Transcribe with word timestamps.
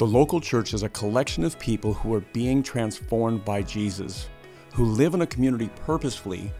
The 0.00 0.06
local 0.06 0.40
church 0.40 0.72
is 0.72 0.82
a 0.82 0.88
collection 0.88 1.44
of 1.44 1.58
people 1.58 1.92
who 1.92 2.14
are 2.14 2.24
being 2.32 2.62
transformed 2.62 3.44
by 3.44 3.60
Jesus, 3.60 4.30
who 4.72 4.86
live 4.86 5.12
in 5.12 5.20
a 5.20 5.26
community 5.26 5.68
purposefully 5.84 6.54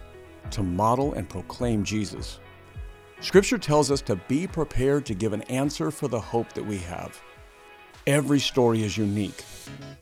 to 0.51 0.62
model 0.62 1.14
and 1.14 1.27
proclaim 1.27 1.82
Jesus. 1.82 2.38
Scripture 3.22 3.56
tells 3.56 3.90
us 3.90 4.03
to 4.03 4.16
be 4.29 4.46
prepared 4.46 5.06
to 5.06 5.14
give 5.14 5.32
an 5.32 5.40
answer 5.45 5.90
for 5.90 6.06
the 6.06 6.21
hope 6.21 6.53
that 6.53 6.66
we 6.66 6.76
have. 6.80 7.18
Every 8.06 8.41
story 8.41 8.82
is 8.82 8.98
unique. 8.98 9.43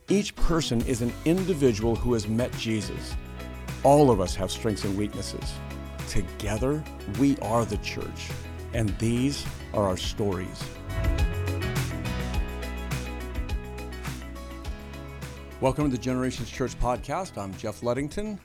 Each 0.09 0.35
person 0.35 0.81
is 0.81 1.01
an 1.01 1.13
individual 1.25 1.95
who 1.95 2.15
has 2.15 2.27
met 2.27 2.51
Jesus. 2.59 3.15
All 3.85 4.11
of 4.11 4.21
us 4.21 4.35
have 4.35 4.51
strengths 4.51 4.83
and 4.83 4.99
weaknesses. 4.99 5.55
Together, 6.09 6.83
we 7.21 7.39
are 7.39 7.65
the 7.65 7.77
church, 7.77 8.31
and 8.75 8.89
these 8.99 9.47
are 9.75 9.85
our 9.85 9.97
stories. 9.97 10.61
Welcome 15.61 15.87
to 15.87 15.91
the 15.91 16.01
Generations 16.01 16.49
Church 16.49 16.79
podcast. 16.79 17.37
I'm 17.37 17.53
Jeff 17.57 17.81
Luddington, 17.81 18.39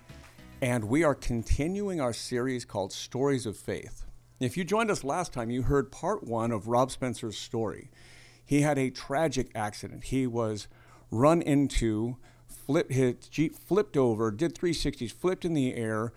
and 0.63 0.84
we 0.84 1.04
are 1.04 1.13
continuing 1.13 2.02
our 2.02 2.12
series 2.12 2.66
called 2.66 2.91
Stories 2.91 3.45
of 3.45 3.55
Faith. 3.55 4.05
If 4.40 4.58
you 4.58 4.63
joined 4.63 4.90
us 4.90 5.04
last 5.04 5.31
time, 5.31 5.52
you 5.52 5.62
heard 5.62 5.91
part 5.91 6.23
one 6.23 6.52
of 6.52 6.68
Rob 6.68 6.90
Spencer's 6.90 7.38
story. 7.38 7.91
He 8.44 8.62
had 8.62 8.80
a 8.80 8.90
tragic 8.90 9.52
accident. 9.54 10.05
He 10.05 10.26
was 10.26 10.68
run 11.12 11.44
into, 11.44 12.18
flipped, 12.48 12.91
his 12.91 13.27
Jeep 13.30 13.55
flipped 13.55 13.95
over, 13.95 14.32
did 14.32 14.55
360s, 14.55 15.12
flipped 15.12 15.45
in 15.45 15.54
the 15.54 15.76
air, 15.76 16.13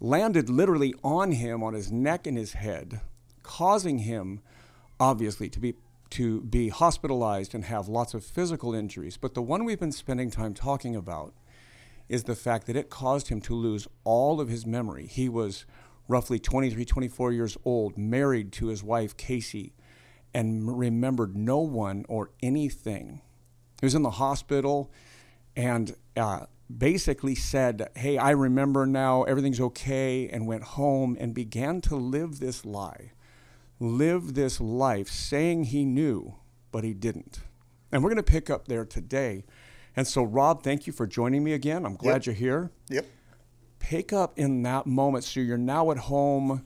landed 0.00 0.48
literally 0.48 0.94
on 1.04 1.32
him, 1.32 1.62
on 1.62 1.74
his 1.74 1.92
neck 1.92 2.26
and 2.26 2.38
his 2.38 2.54
head, 2.54 3.02
causing 3.42 3.98
him, 3.98 4.40
obviously, 4.98 5.50
to 5.50 5.60
be 5.60 5.74
to 6.10 6.40
be 6.42 6.68
hospitalized 6.68 7.54
and 7.54 7.64
have 7.64 7.88
lots 7.88 8.14
of 8.14 8.24
physical 8.24 8.74
injuries. 8.74 9.16
But 9.16 9.34
the 9.34 9.42
one 9.42 9.64
we've 9.64 9.80
been 9.80 9.92
spending 9.92 10.30
time 10.30 10.54
talking 10.54 10.96
about 10.96 11.34
is 12.08 12.24
the 12.24 12.34
fact 12.34 12.66
that 12.66 12.76
it 12.76 12.90
caused 12.90 13.28
him 13.28 13.40
to 13.40 13.54
lose 13.54 13.86
all 14.02 14.40
of 14.40 14.48
his 14.48 14.66
memory. 14.66 15.06
He 15.06 15.28
was 15.28 15.64
roughly 16.08 16.40
23, 16.40 16.84
24 16.84 17.32
years 17.32 17.56
old, 17.64 17.96
married 17.96 18.52
to 18.52 18.66
his 18.66 18.82
wife, 18.82 19.16
Casey, 19.16 19.72
and 20.34 20.76
remembered 20.78 21.36
no 21.36 21.58
one 21.60 22.04
or 22.08 22.30
anything. 22.42 23.22
He 23.80 23.86
was 23.86 23.94
in 23.94 24.02
the 24.02 24.10
hospital 24.10 24.92
and 25.54 25.94
uh, 26.16 26.46
basically 26.76 27.36
said, 27.36 27.90
Hey, 27.96 28.18
I 28.18 28.30
remember 28.30 28.86
now, 28.86 29.22
everything's 29.22 29.60
okay, 29.60 30.28
and 30.28 30.46
went 30.46 30.62
home 30.62 31.16
and 31.18 31.32
began 31.32 31.80
to 31.82 31.96
live 31.96 32.40
this 32.40 32.64
lie, 32.64 33.12
live 33.80 34.34
this 34.34 34.60
life 34.60 35.08
saying 35.08 35.64
he 35.64 35.84
knew, 35.84 36.34
but 36.70 36.84
he 36.84 36.94
didn't. 36.94 37.40
And 37.90 38.02
we're 38.04 38.10
going 38.10 38.16
to 38.18 38.22
pick 38.22 38.48
up 38.50 38.68
there 38.68 38.84
today. 38.84 39.44
And 39.96 40.06
so, 40.06 40.22
Rob, 40.22 40.62
thank 40.62 40.86
you 40.86 40.92
for 40.92 41.06
joining 41.06 41.42
me 41.42 41.52
again. 41.52 41.84
I'm 41.84 41.96
glad 41.96 42.14
Yep. 42.14 42.26
you're 42.26 42.34
here. 42.34 42.70
Yep. 42.90 43.06
Pick 43.80 44.12
up 44.12 44.38
in 44.38 44.62
that 44.62 44.86
moment. 44.86 45.24
So, 45.24 45.40
you're 45.40 45.58
now 45.58 45.90
at 45.90 45.96
home. 45.98 46.64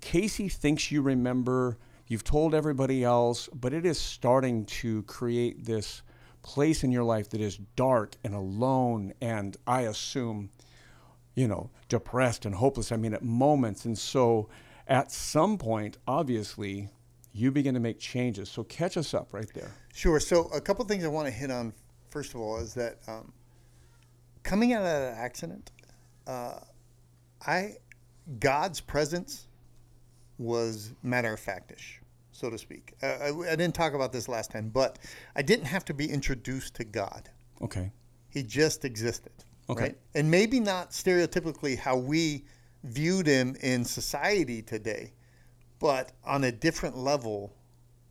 Casey 0.00 0.48
thinks 0.48 0.92
you 0.92 1.02
remember. 1.02 1.78
You've 2.06 2.24
told 2.24 2.54
everybody 2.54 3.02
else, 3.02 3.48
but 3.52 3.72
it 3.72 3.84
is 3.86 3.98
starting 3.98 4.64
to 4.66 5.02
create 5.04 5.64
this 5.64 6.02
place 6.42 6.84
in 6.84 6.90
your 6.92 7.04
life 7.04 7.30
that 7.30 7.40
is 7.40 7.58
dark 7.76 8.16
and 8.24 8.34
alone, 8.34 9.12
and 9.20 9.56
I 9.66 9.82
assume, 9.82 10.50
you 11.34 11.46
know, 11.46 11.70
depressed 11.88 12.46
and 12.46 12.54
hopeless. 12.54 12.92
I 12.92 12.96
mean, 12.96 13.14
at 13.14 13.22
moments. 13.22 13.84
And 13.84 13.96
so, 13.98 14.48
at 14.90 15.10
some 15.10 15.56
point, 15.56 15.96
obviously, 16.06 16.90
you 17.32 17.50
begin 17.50 17.72
to 17.74 17.80
make 17.80 17.98
changes. 17.98 18.50
So, 18.50 18.64
catch 18.64 18.98
us 18.98 19.14
up 19.14 19.32
right 19.32 19.50
there. 19.54 19.70
Sure. 19.94 20.20
So 20.20 20.48
a 20.52 20.60
couple 20.60 20.84
things 20.84 21.04
I 21.04 21.08
want 21.08 21.26
to 21.26 21.32
hit 21.32 21.50
on 21.50 21.72
first 22.10 22.34
of 22.34 22.40
all 22.40 22.58
is 22.58 22.74
that 22.74 22.98
um, 23.08 23.32
coming 24.42 24.72
out 24.72 24.80
of 24.80 24.84
that 24.84 25.14
accident, 25.14 25.70
uh, 26.26 26.60
I 27.46 27.76
God's 28.38 28.80
presence 28.80 29.46
was 30.38 30.92
matter 31.02 31.32
of 31.32 31.40
factish, 31.40 32.00
so 32.32 32.50
to 32.50 32.58
speak. 32.58 32.94
Uh, 33.02 33.06
I, 33.06 33.52
I 33.52 33.56
didn't 33.56 33.74
talk 33.74 33.94
about 33.94 34.12
this 34.12 34.28
last 34.28 34.50
time, 34.50 34.68
but 34.68 34.98
I 35.36 35.42
didn't 35.42 35.66
have 35.66 35.84
to 35.86 35.94
be 35.94 36.10
introduced 36.10 36.74
to 36.74 36.84
God. 36.84 37.28
Okay. 37.62 37.90
He 38.28 38.42
just 38.42 38.84
existed. 38.84 39.32
Okay. 39.68 39.82
Right? 39.82 39.98
And 40.14 40.30
maybe 40.30 40.60
not 40.60 40.90
stereotypically 40.90 41.78
how 41.78 41.96
we 41.96 42.44
viewed 42.84 43.26
him 43.26 43.56
in 43.62 43.84
society 43.84 44.62
today, 44.62 45.12
but 45.78 46.12
on 46.24 46.44
a 46.44 46.52
different 46.52 46.96
level, 46.96 47.52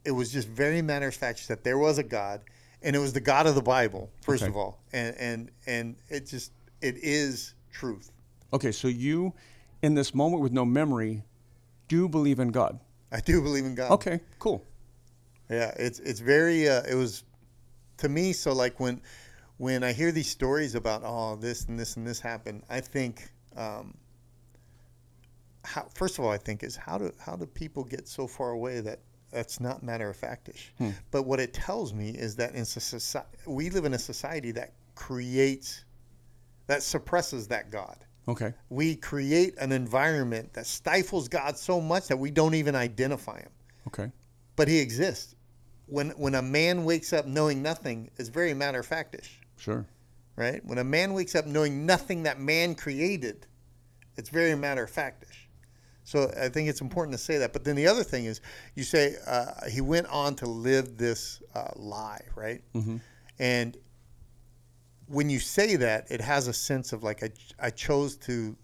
it 0.05 0.11
was 0.11 0.31
just 0.31 0.47
very 0.47 0.81
matter 0.81 1.07
of 1.07 1.15
fact 1.15 1.47
that 1.47 1.63
there 1.63 1.77
was 1.77 1.97
a 1.97 2.03
God, 2.03 2.41
and 2.81 2.95
it 2.95 2.99
was 2.99 3.13
the 3.13 3.19
God 3.21 3.47
of 3.47 3.55
the 3.55 3.61
Bible, 3.61 4.09
first 4.21 4.43
Okay. 4.43 4.49
of 4.49 4.57
all, 4.57 4.79
and 4.93 5.15
and 5.17 5.51
and 5.67 5.95
it 6.09 6.25
just 6.27 6.51
it 6.81 6.95
is 6.97 7.53
truth. 7.71 8.11
Okay. 8.53 8.71
So, 8.71 8.87
you, 8.87 9.33
in 9.81 9.93
this 9.93 10.15
moment 10.15 10.41
with 10.41 10.51
no 10.53 10.65
memory, 10.65 11.23
do 11.87 12.07
believe 12.07 12.39
in 12.39 12.49
God. 12.49 12.79
I 13.11 13.19
do 13.19 13.41
believe 13.41 13.65
in 13.65 13.75
God. 13.75 13.91
Okay. 13.91 14.21
Cool. 14.39 14.63
Yeah, 15.49 15.73
it's 15.77 15.99
it's 15.99 16.19
very 16.19 16.69
uh, 16.69 16.83
it 16.89 16.95
was 16.95 17.23
to 17.97 18.07
me 18.07 18.33
so 18.33 18.53
like 18.53 18.79
when 18.79 19.01
when 19.57 19.83
I 19.83 19.91
hear 19.91 20.11
these 20.11 20.29
stories 20.29 20.75
about 20.75 21.01
oh 21.03 21.35
this 21.35 21.65
and 21.65 21.77
this 21.77 21.97
and 21.97 22.07
this 22.07 22.19
happened, 22.19 22.63
I 22.69 22.79
think 22.81 23.29
um, 23.57 23.97
how 25.73 25.87
first 25.93 26.17
of 26.17 26.25
all 26.25 26.31
I 26.31 26.37
think 26.37 26.63
is 26.63 26.75
how 26.75 26.97
do 26.97 27.11
how 27.19 27.35
do 27.35 27.45
people 27.45 27.83
get 27.83 28.07
so 28.07 28.27
far 28.27 28.49
away 28.51 28.81
that 28.81 28.99
that's 29.31 29.59
not 29.59 29.83
matter 29.83 30.09
of 30.09 30.17
factish. 30.17 30.71
Hmm. 30.79 30.89
But 31.11 31.23
what 31.23 31.39
it 31.39 31.53
tells 31.53 31.93
me 31.93 32.09
is 32.09 32.35
that 32.37 32.55
in 32.55 32.65
society 32.65 33.37
we 33.45 33.69
live 33.69 33.85
in 33.85 33.93
a 33.93 33.99
society 33.99 34.51
that 34.53 34.73
creates 34.95 35.85
that 36.67 36.81
suppresses 36.83 37.47
that 37.47 37.69
God 37.71 37.97
Okay. 38.27 38.53
we 38.69 38.95
create 38.95 39.55
an 39.59 39.71
environment 39.71 40.53
that 40.53 40.65
stifles 40.67 41.27
God 41.27 41.57
so 41.57 41.79
much 41.81 42.07
that 42.07 42.17
we 42.17 42.31
don't 42.31 42.53
even 42.55 42.75
identify 42.75 43.39
him 43.39 43.51
Okay. 43.87 44.11
but 44.55 44.67
he 44.67 44.79
exists. 44.79 45.35
When 45.85 46.09
when 46.11 46.35
a 46.35 46.41
man 46.41 46.85
wakes 46.85 47.13
up 47.13 47.25
knowing 47.25 47.61
nothing, 47.63 48.09
it's 48.17 48.29
very 48.29 48.53
matter 48.53 48.79
of 48.79 48.87
factish, 48.87 49.29
Sure. 49.57 49.85
right? 50.35 50.63
When 50.65 50.77
a 50.79 50.83
man 50.83 51.13
wakes 51.13 51.33
up 51.35 51.45
knowing 51.47 51.85
nothing 51.85 52.23
that 52.23 52.39
man 52.39 52.75
created, 52.75 53.47
it's 54.15 54.29
very 54.29 54.53
matter 54.55 54.83
of 54.83 54.91
factish. 54.91 55.48
So 56.09 56.31
I 56.41 56.49
think 56.49 56.67
it's 56.69 56.81
important 56.81 57.15
to 57.15 57.23
say 57.23 57.37
that. 57.37 57.53
But 57.53 57.63
then 57.63 57.75
the 57.75 57.85
other 57.85 58.03
thing 58.03 58.25
is, 58.25 58.41
you 58.73 58.83
say 58.83 59.15
uh, 59.27 59.67
he 59.69 59.79
went 59.79 60.07
on 60.07 60.33
to 60.37 60.47
live 60.47 60.97
this 60.97 61.39
uh, 61.53 61.67
lie, 61.75 62.21
right? 62.35 62.63
Mm-hmm. 62.73 62.97
And 63.37 63.77
when 65.07 65.29
you 65.29 65.39
say 65.39 65.75
that, 65.75 66.09
it 66.09 66.19
has 66.21 66.47
a 66.47 66.53
sense 66.53 66.93
of 66.93 67.03
like 67.03 67.21
I, 67.23 67.29
I 67.59 67.69
chose 67.69 68.15
to 68.27 68.55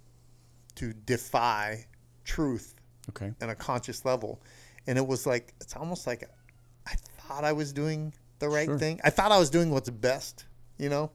to 0.75 0.93
defy 1.05 1.85
truth 2.23 2.73
Okay. 3.09 3.31
on 3.43 3.49
a 3.51 3.55
conscious 3.55 4.03
level. 4.05 4.41
And 4.87 4.97
it 4.97 5.05
was 5.05 5.27
like, 5.27 5.53
it's 5.61 5.75
almost 5.75 6.07
like 6.07 6.27
I 6.87 6.95
thought 7.19 7.43
I 7.43 7.51
was 7.53 7.71
doing 7.71 8.11
the 8.39 8.49
right 8.49 8.65
Sure. 8.65 8.79
thing. 8.79 8.99
I 9.03 9.11
thought 9.11 9.31
I 9.31 9.37
was 9.37 9.51
doing 9.51 9.69
what's 9.69 9.89
best, 9.91 10.45
you 10.79 10.89
know? 10.89 11.11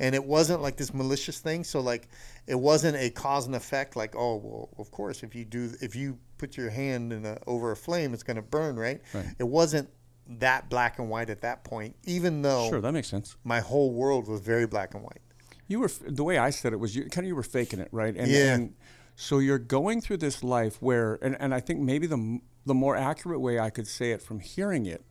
And 0.00 0.14
it 0.16 0.24
wasn't 0.24 0.60
like 0.60 0.76
this 0.76 0.92
malicious 0.92 1.38
thing. 1.38 1.62
So, 1.64 1.78
like, 1.80 2.08
it 2.46 2.56
wasn't 2.58 2.96
a 2.96 3.10
cause 3.10 3.46
and 3.46 3.54
effect, 3.54 3.94
like, 3.96 4.14
oh, 4.16 4.36
well, 4.36 4.68
of 4.78 4.90
course, 4.90 5.22
if 5.22 5.34
you 5.34 5.44
do, 5.44 5.70
if 5.80 5.94
you 5.94 6.18
put 6.38 6.56
your 6.56 6.70
hand 6.70 7.12
in 7.12 7.24
a, 7.24 7.38
over 7.46 7.70
a 7.70 7.76
flame, 7.76 8.12
it's 8.14 8.22
going 8.24 8.36
to 8.36 8.42
burn, 8.42 8.76
right? 8.76 9.00
Right. 9.14 9.26
It 9.38 9.44
wasn't 9.44 9.88
that 10.28 10.68
black 10.68 10.98
and 10.98 11.08
white 11.10 11.30
at 11.30 11.40
that 11.42 11.62
point, 11.64 11.94
even 12.04 12.42
though 12.42 12.68
Sure. 12.68 12.80
That 12.80 12.92
makes 12.92 13.08
sense. 13.08 13.36
my 13.44 13.60
whole 13.60 13.92
world 13.92 14.26
was 14.28 14.40
very 14.40 14.66
black 14.66 14.94
and 14.94 15.02
white. 15.02 15.20
You 15.68 15.80
were 15.80 15.90
the 16.06 16.24
way 16.24 16.38
I 16.38 16.50
said 16.50 16.72
it 16.72 16.76
was 16.80 16.94
you 16.96 17.02
kind 17.04 17.24
of 17.24 17.28
you 17.28 17.36
were 17.36 17.42
faking 17.42 17.78
it, 17.80 17.88
right? 17.92 18.14
And, 18.16 18.30
Yeah. 18.30 18.54
and 18.54 18.74
so 19.16 19.38
you're 19.38 19.58
going 19.58 20.00
through 20.00 20.18
this 20.18 20.42
life 20.42 20.80
where, 20.80 21.18
and, 21.22 21.36
and 21.40 21.54
I 21.54 21.60
think 21.60 21.80
maybe 21.80 22.06
the 22.06 22.40
the 22.66 22.74
more 22.74 22.94
accurate 22.96 23.40
way 23.40 23.58
I 23.58 23.70
could 23.70 23.86
say 23.88 24.12
it 24.12 24.22
from 24.22 24.38
hearing 24.40 24.86
it 24.86 25.04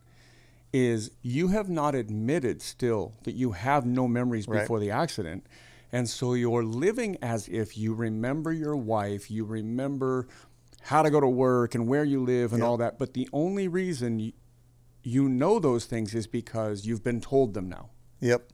is 0.74 1.12
you 1.22 1.50
have 1.50 1.70
not 1.70 1.96
admitted 1.96 2.62
still 2.62 3.14
that 3.24 3.34
you 3.34 3.52
have 3.52 3.86
no 3.86 4.08
memories 4.08 4.48
Right. 4.48 4.62
before 4.62 4.80
the 4.80 4.92
accident. 4.92 5.46
And 5.92 6.10
so 6.10 6.34
you're 6.34 6.64
living 6.64 7.18
as 7.22 7.48
if 7.48 7.78
you 7.78 7.94
remember 7.94 8.52
your 8.54 8.76
wife, 8.76 9.30
you 9.30 9.44
remember 9.44 10.28
how 10.84 11.02
to 11.04 11.10
go 11.10 11.20
to 11.20 11.28
work 11.28 11.76
and 11.76 11.88
where 11.88 12.04
you 12.04 12.24
live 12.24 12.54
and 12.54 12.62
Yep. 12.62 12.68
all 12.68 12.78
that. 12.78 12.98
But 12.98 13.14
the 13.14 13.28
only 13.34 13.68
reason 13.68 14.20
you, 14.20 14.34
you 15.04 15.28
know 15.30 15.60
those 15.60 15.86
things 15.86 16.16
is 16.16 16.28
because 16.28 16.86
you've 16.86 17.04
been 17.04 17.22
told 17.22 17.54
them 17.54 17.68
now. 17.70 17.90
Yep. 18.22 18.50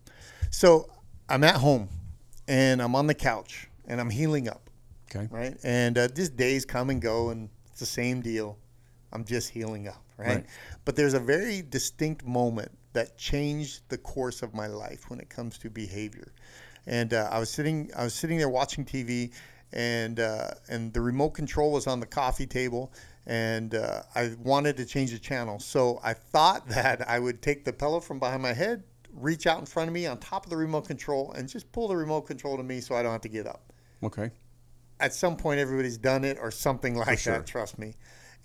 So 0.50 0.90
I'm 1.30 1.44
at 1.44 1.56
home 1.58 1.90
and 2.48 2.82
I'm 2.82 2.96
on 2.96 3.08
the 3.08 3.14
couch 3.14 3.70
and 3.88 4.00
I'm 4.02 4.10
healing 4.10 4.48
up. 4.50 4.70
Okay. 5.10 5.28
right? 5.32 5.58
And 5.64 5.98
uh, 5.98 6.08
just 6.10 6.36
days 6.36 6.66
come 6.66 6.90
and 6.90 7.02
go, 7.02 7.30
and 7.30 7.50
it's 7.72 7.80
the 7.80 7.86
same 7.86 8.22
deal. 8.22 8.58
I'm 9.14 9.24
just 9.24 9.50
healing 9.50 9.88
up, 9.88 10.04
right? 10.18 10.28
Right. 10.28 10.46
But 10.84 10.98
there's 10.98 11.14
a 11.14 11.20
very 11.20 11.62
distinct 11.62 12.26
moment 12.26 12.72
that 12.92 13.18
changed 13.18 13.84
the 13.88 13.98
course 13.98 14.42
of 14.42 14.54
my 14.54 14.68
life 14.68 15.10
when 15.10 15.20
it 15.22 15.30
comes 15.30 15.58
to 15.60 15.70
behavior. 15.70 16.34
And 16.88 17.14
uh, 17.14 17.28
I 17.30 17.38
was 17.38 17.50
sitting, 17.50 17.92
I 17.96 18.04
was 18.04 18.14
sitting 18.14 18.38
there 18.38 18.50
watching 18.50 18.86
TV, 18.86 19.34
and 19.74 20.20
uh, 20.20 20.52
and 20.70 20.94
the 20.94 21.02
remote 21.02 21.32
control 21.32 21.72
was 21.72 21.86
on 21.86 22.00
the 22.00 22.06
coffee 22.06 22.48
table, 22.48 22.94
and 23.26 23.76
uh, 23.76 24.04
I 24.16 24.32
wanted 24.42 24.78
to 24.78 24.86
change 24.86 25.12
the 25.12 25.20
channel. 25.20 25.60
So 25.60 26.00
I 26.04 26.14
thought 26.14 26.68
that 26.70 27.08
I 27.08 27.20
would 27.20 27.42
take 27.42 27.66
the 27.66 27.74
pillow 27.74 28.00
from 28.00 28.20
behind 28.20 28.42
my 28.42 28.54
head, 28.54 28.84
reach 29.14 29.46
out 29.46 29.60
in 29.60 29.66
front 29.66 29.90
of 29.90 29.94
me 29.94 30.08
on 30.08 30.18
top 30.20 30.46
of 30.46 30.50
the 30.50 30.58
remote 30.58 30.88
control, 30.88 31.34
and 31.34 31.48
just 31.48 31.72
pull 31.72 31.90
the 31.90 31.96
remote 31.96 32.22
control 32.22 32.58
to 32.58 32.64
me 32.64 32.80
so 32.80 32.96
I 32.96 33.04
don't 33.04 33.12
have 33.12 33.22
to 33.22 33.30
get 33.30 33.46
up. 33.46 33.74
Okay. 34.02 34.32
At 35.00 35.14
some 35.14 35.36
point, 35.36 35.60
everybody's 35.60 35.98
done 35.98 36.24
it 36.24 36.38
or 36.42 36.50
something 36.52 36.96
like 37.08 37.20
sure. 37.20 37.34
that. 37.34 37.46
Trust 37.46 37.78
me, 37.78 37.96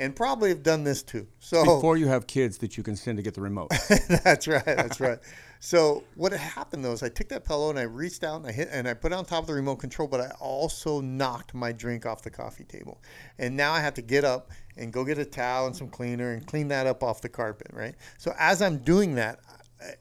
and 0.02 0.16
probably 0.16 0.48
have 0.48 0.64
done 0.64 0.82
this 0.82 1.00
too. 1.02 1.28
So 1.38 1.64
Before 1.64 1.96
you 1.96 2.08
have 2.08 2.26
kids 2.26 2.58
that 2.58 2.76
you 2.76 2.82
can 2.82 2.96
send 2.96 3.18
to 3.18 3.22
get 3.22 3.34
the 3.34 3.40
remote. 3.40 3.70
that's 4.24 4.48
right. 4.48 4.64
That's 4.64 4.98
right. 4.98 5.18
So 5.60 6.02
what 6.16 6.32
happened 6.32 6.84
though 6.84 6.90
is 6.90 7.04
I 7.04 7.08
took 7.08 7.28
that 7.28 7.44
pillow 7.44 7.70
and 7.70 7.78
I 7.78 7.82
reached 7.82 8.24
out 8.24 8.40
and 8.40 8.46
I 8.48 8.50
hit 8.50 8.68
and 8.72 8.88
I 8.88 8.94
put 8.94 9.12
it 9.12 9.14
on 9.14 9.24
top 9.24 9.44
of 9.44 9.46
the 9.46 9.54
remote 9.54 9.76
control, 9.76 10.08
but 10.08 10.20
I 10.20 10.32
also 10.40 11.00
knocked 11.00 11.54
my 11.54 11.70
drink 11.70 12.04
off 12.04 12.22
the 12.22 12.30
coffee 12.30 12.64
table. 12.64 13.00
And 13.38 13.56
now 13.56 13.72
I 13.72 13.78
have 13.78 13.94
to 13.94 14.02
get 14.02 14.24
up 14.24 14.50
and 14.76 14.92
go 14.92 15.04
get 15.04 15.18
a 15.18 15.24
towel 15.24 15.68
and 15.68 15.76
some 15.76 15.88
cleaner 15.88 16.32
and 16.32 16.44
clean 16.44 16.66
that 16.68 16.88
up 16.88 17.04
off 17.04 17.20
the 17.20 17.28
carpet, 17.28 17.68
right? 17.72 17.94
So 18.18 18.34
as 18.40 18.60
I'm 18.60 18.78
doing 18.78 19.14
that, 19.14 19.38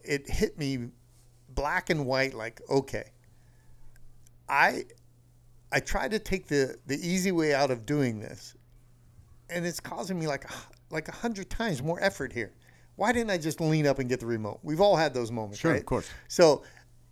it 0.03 0.27
hit 0.27 0.57
me 0.57 0.87
black 1.49 1.91
and 1.91 2.07
white 2.07 2.33
like, 2.33 2.59
okay. 2.71 3.11
I 4.49 4.85
I 5.71 5.79
tried 5.79 6.11
to 6.11 6.19
take 6.19 6.47
the 6.47 6.77
the 6.87 6.95
easy 6.95 7.31
way 7.31 7.53
out 7.53 7.69
of 7.69 7.85
doing 7.85 8.19
this. 8.19 8.55
And 9.51 9.65
it's 9.65 9.79
causing 9.79 10.17
me 10.17 10.27
like 10.27 10.49
like 10.89 11.07
a 11.07 11.13
hundred 11.13 11.49
times 11.49 11.81
more 11.81 12.01
effort 12.01 12.33
here 12.33 12.53
why 13.01 13.11
didn't 13.11 13.31
I 13.31 13.39
just 13.39 13.59
lean 13.59 13.87
up 13.87 13.97
and 13.97 14.07
get 14.07 14.19
the 14.19 14.25
remote? 14.25 14.59
We've 14.61 14.79
all 14.79 14.95
had 14.95 15.11
those 15.13 15.31
moments, 15.31 15.59
Sure, 15.59 15.71
right? 15.71 15.79
of 15.79 15.85
course. 15.87 16.07
So 16.27 16.61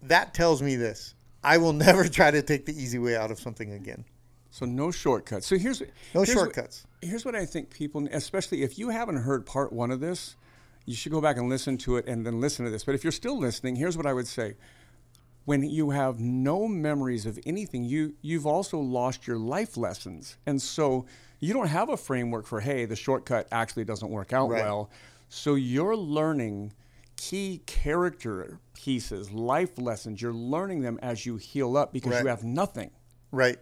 that 0.03 0.35
tells 0.35 0.61
me 0.61 0.75
this: 0.75 1.15
I 1.43 1.57
will 1.57 1.73
never 1.87 2.07
try 2.07 2.29
to 2.31 2.41
take 2.41 2.65
the 2.67 2.79
easy 2.79 2.99
way 2.99 3.15
out 3.15 3.31
of 3.31 3.39
something 3.39 3.73
again. 3.73 4.05
So 4.51 4.65
no 4.65 4.91
shortcuts. 4.91 5.47
So 5.47 5.57
here's 5.57 5.81
No 5.81 5.87
here's 6.21 6.29
shortcuts. 6.31 6.85
What, 6.99 7.09
here's 7.09 7.25
what 7.25 7.35
I 7.35 7.45
think 7.45 7.71
people, 7.71 8.07
especially 8.11 8.63
if 8.63 8.77
you 8.77 8.89
haven't 8.89 9.17
heard 9.17 9.45
part 9.45 9.71
one 9.71 9.91
of 9.91 9.99
this, 9.99 10.35
you 10.85 10.95
should 10.95 11.11
go 11.11 11.21
back 11.21 11.37
and 11.37 11.49
listen 11.49 11.77
to 11.79 11.97
it 11.97 12.07
and 12.07 12.25
then 12.25 12.39
listen 12.39 12.65
to 12.65 12.71
this. 12.71 12.83
But 12.83 12.95
if 12.95 13.03
you're 13.03 13.11
still 13.11 13.37
listening, 13.37 13.75
here's 13.75 13.95
what 13.97 14.05
I 14.05 14.13
would 14.13 14.27
say: 14.27 14.55
when 15.49 15.63
you 15.67 15.89
have 15.89 16.19
no 16.19 16.67
memories 16.67 17.25
of 17.25 17.39
anything, 17.43 17.83
you 17.83 18.13
you've 18.21 18.45
also 18.45 18.77
lost 18.77 19.25
your 19.25 19.39
life 19.39 19.77
lessons, 19.77 20.37
and 20.45 20.61
so 20.61 21.07
you 21.39 21.53
don't 21.53 21.69
have 21.69 21.89
a 21.89 21.97
framework 21.97 22.45
for 22.45 22.59
hey, 22.59 22.85
the 22.85 22.95
shortcut 22.95 23.47
actually 23.51 23.83
doesn't 23.83 24.11
work 24.11 24.31
out 24.31 24.47
Right. 24.49 24.61
well. 24.63 24.91
So 25.27 25.55
you're 25.55 25.95
learning 25.97 26.73
key 27.15 27.63
character 27.65 28.59
pieces, 28.75 29.31
life 29.31 29.79
lessons. 29.79 30.21
You're 30.21 30.33
learning 30.33 30.81
them 30.81 30.99
as 31.01 31.25
you 31.25 31.37
heal 31.37 31.75
up 31.75 31.93
because 31.93 32.11
Right. 32.11 32.21
you 32.21 32.27
have 32.27 32.43
nothing. 32.43 32.91
Right. 33.31 33.57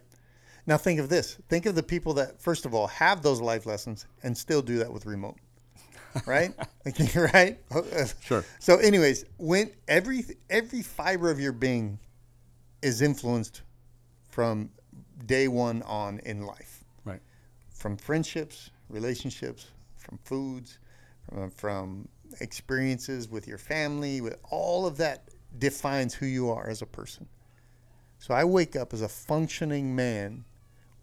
Now 0.66 0.76
think 0.76 1.00
of 1.00 1.08
this. 1.08 1.38
Think 1.48 1.64
of 1.64 1.74
the 1.74 1.82
people 1.82 2.12
that 2.14 2.38
first 2.38 2.66
of 2.66 2.74
all 2.74 2.88
have 2.88 3.22
those 3.22 3.40
life 3.40 3.64
lessons 3.64 4.04
and 4.22 4.36
still 4.36 4.60
do 4.60 4.76
that 4.78 4.92
with 4.92 5.06
remote. 5.06 5.36
Right? 6.26 6.52
right? 7.16 7.58
Sure. 8.20 8.44
So 8.58 8.76
anyways, 8.78 9.24
when 9.38 9.70
every 9.86 10.24
every 10.48 10.82
fiber 10.82 11.30
of 11.30 11.40
your 11.40 11.52
being 11.52 11.98
is 12.82 13.02
influenced 13.02 13.62
from 14.28 14.70
day 15.26 15.48
1 15.48 15.82
on 15.82 16.20
in 16.20 16.42
life. 16.42 16.84
Right. 17.04 17.20
From 17.70 17.96
friendships, 17.96 18.70
relationships, 18.88 19.66
from 19.96 20.18
foods, 20.24 20.78
from, 21.28 21.50
from 21.50 22.08
experiences 22.40 23.28
with 23.28 23.46
your 23.46 23.58
family, 23.58 24.20
with 24.20 24.36
all 24.50 24.86
of 24.86 24.96
that 24.98 25.28
defines 25.58 26.14
who 26.14 26.26
you 26.26 26.50
are 26.50 26.68
as 26.68 26.82
a 26.82 26.86
person. 26.86 27.26
So 28.18 28.34
I 28.34 28.44
wake 28.44 28.76
up 28.76 28.92
as 28.92 29.02
a 29.02 29.08
functioning 29.08 29.94
man 29.94 30.44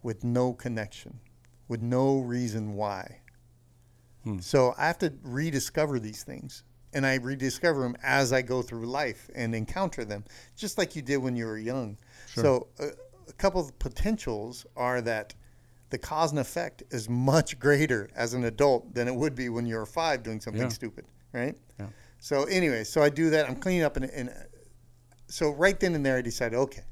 with 0.04 0.24
no 0.24 0.54
connection, 0.54 1.20
with 1.68 1.82
no 1.82 2.20
reason 2.20 2.76
why. 2.76 3.20
So 4.40 4.74
I 4.78 4.88
have 4.88 4.98
to 5.00 5.14
rediscover 5.24 6.00
these 6.00 6.24
things. 6.24 6.64
And 6.94 7.06
I 7.06 7.16
rediscover 7.16 7.82
them 7.82 7.98
as 8.02 8.32
I 8.32 8.42
go 8.42 8.62
through 8.62 8.86
life 8.86 9.30
and 9.36 9.54
encounter 9.54 10.06
them, 10.06 10.24
just 10.56 10.78
like 10.78 10.96
you 10.96 11.02
did 11.02 11.18
when 11.18 11.36
you 11.36 11.46
were 11.46 11.58
young. 11.58 11.98
So 12.28 12.68
uh, 12.80 12.86
a 13.28 13.34
couple 13.34 13.60
of 13.60 13.78
potentials 13.80 14.66
are 14.78 15.02
that 15.02 15.36
the 15.90 15.98
cause 15.98 16.32
and 16.32 16.40
effect 16.40 16.84
is 16.92 17.10
much 17.10 17.60
greater 17.60 18.10
as 18.16 18.34
an 18.34 18.46
adult 18.46 18.94
than 18.94 19.10
it 19.10 19.16
would 19.16 19.36
be 19.36 19.50
when 19.50 19.66
you 19.66 19.76
were 19.76 19.86
five 19.86 20.24
doing 20.24 20.40
something 20.40 20.62
Yeah. 20.64 20.70
stupid, 20.70 21.06
right? 21.34 21.58
Yeah. 21.80 21.88
So 22.20 22.46
anyway, 22.46 22.86
so 22.86 23.04
I 23.04 23.10
do 23.10 23.30
that. 23.32 23.50
I'm 23.50 23.58
cleaning 23.58 23.84
up, 23.84 23.98
and, 23.98 24.06
and 24.06 24.32
so 25.28 25.52
right 25.52 25.80
then 25.80 25.96
and 25.96 26.06
there, 26.06 26.18
I 26.18 26.22
decided, 26.22 26.56
okay, 26.58 26.84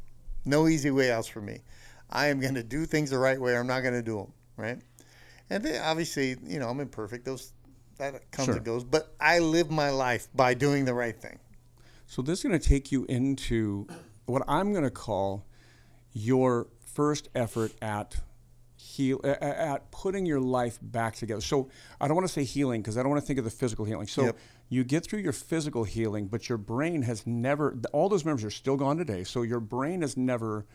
no 0.46 0.68
easy 0.68 0.92
way 0.92 1.12
outs 1.12 1.28
for 1.30 1.42
me. 1.42 1.62
I 2.10 2.28
am 2.28 2.40
going 2.42 2.56
to 2.56 2.64
do 2.64 2.86
things 2.86 3.10
the 3.10 3.18
right 3.18 3.40
way. 3.40 3.58
I'm 3.58 3.68
not 3.68 3.82
going 3.82 3.94
to 3.96 4.04
do 4.04 4.18
them 4.18 4.34
right. 4.58 4.80
And 5.54 5.64
then 5.64 5.82
obviously, 5.84 6.36
you 6.48 6.58
know, 6.60 6.68
I'm 6.68 6.80
imperfect. 6.80 7.26
Those 7.26 7.54
that 8.00 8.32
comes 8.32 8.48
Sure. 8.48 8.56
and 8.56 8.66
goes. 8.66 8.84
But 8.84 9.14
I 9.20 9.38
live 9.38 9.70
my 9.70 9.92
life 9.92 10.28
by 10.34 10.56
doing 10.56 10.86
the 10.86 10.96
right 10.96 11.16
thing. 11.16 11.38
So 12.08 12.24
this 12.24 12.40
is 12.40 12.44
going 12.44 12.60
to 12.60 12.68
take 12.68 12.92
you 12.92 13.06
into 13.06 13.86
what 14.26 14.42
I'm 14.48 14.72
going 14.72 14.84
to 14.84 14.90
call 14.90 15.46
your 16.12 16.68
first 16.86 17.30
effort 17.36 17.72
at 17.84 18.18
heal 18.76 19.20
at 19.24 19.90
putting 19.92 20.26
your 20.26 20.40
life 20.42 20.80
back 20.82 21.16
together. 21.16 21.42
So 21.42 21.70
I 22.02 22.08
don't 22.08 22.16
want 22.16 22.28
to 22.28 22.34
say 22.34 22.44
healing 22.44 22.82
because 22.82 22.98
I 22.98 23.02
don't 23.04 23.12
want 23.12 23.22
to 23.22 23.26
think 23.28 23.38
of 23.40 23.46
the 23.46 23.52
physical 23.52 23.86
healing. 23.86 24.08
So 24.08 24.26
Yep. 24.26 24.38
you 24.70 24.84
get 24.84 25.06
through 25.06 25.20
your 25.20 25.32
physical 25.34 25.84
healing, 25.84 26.28
but 26.28 26.50
your 26.50 26.58
brain 26.58 27.04
has 27.04 27.26
never 27.28 27.78
all 27.94 28.10
those 28.10 28.26
memories 28.26 28.44
are 28.46 28.50
still 28.52 28.76
gone 28.76 28.98
today. 28.98 29.24
So 29.24 29.44
your 29.44 29.60
brain 29.60 30.02
has 30.02 30.18
never 30.18 30.66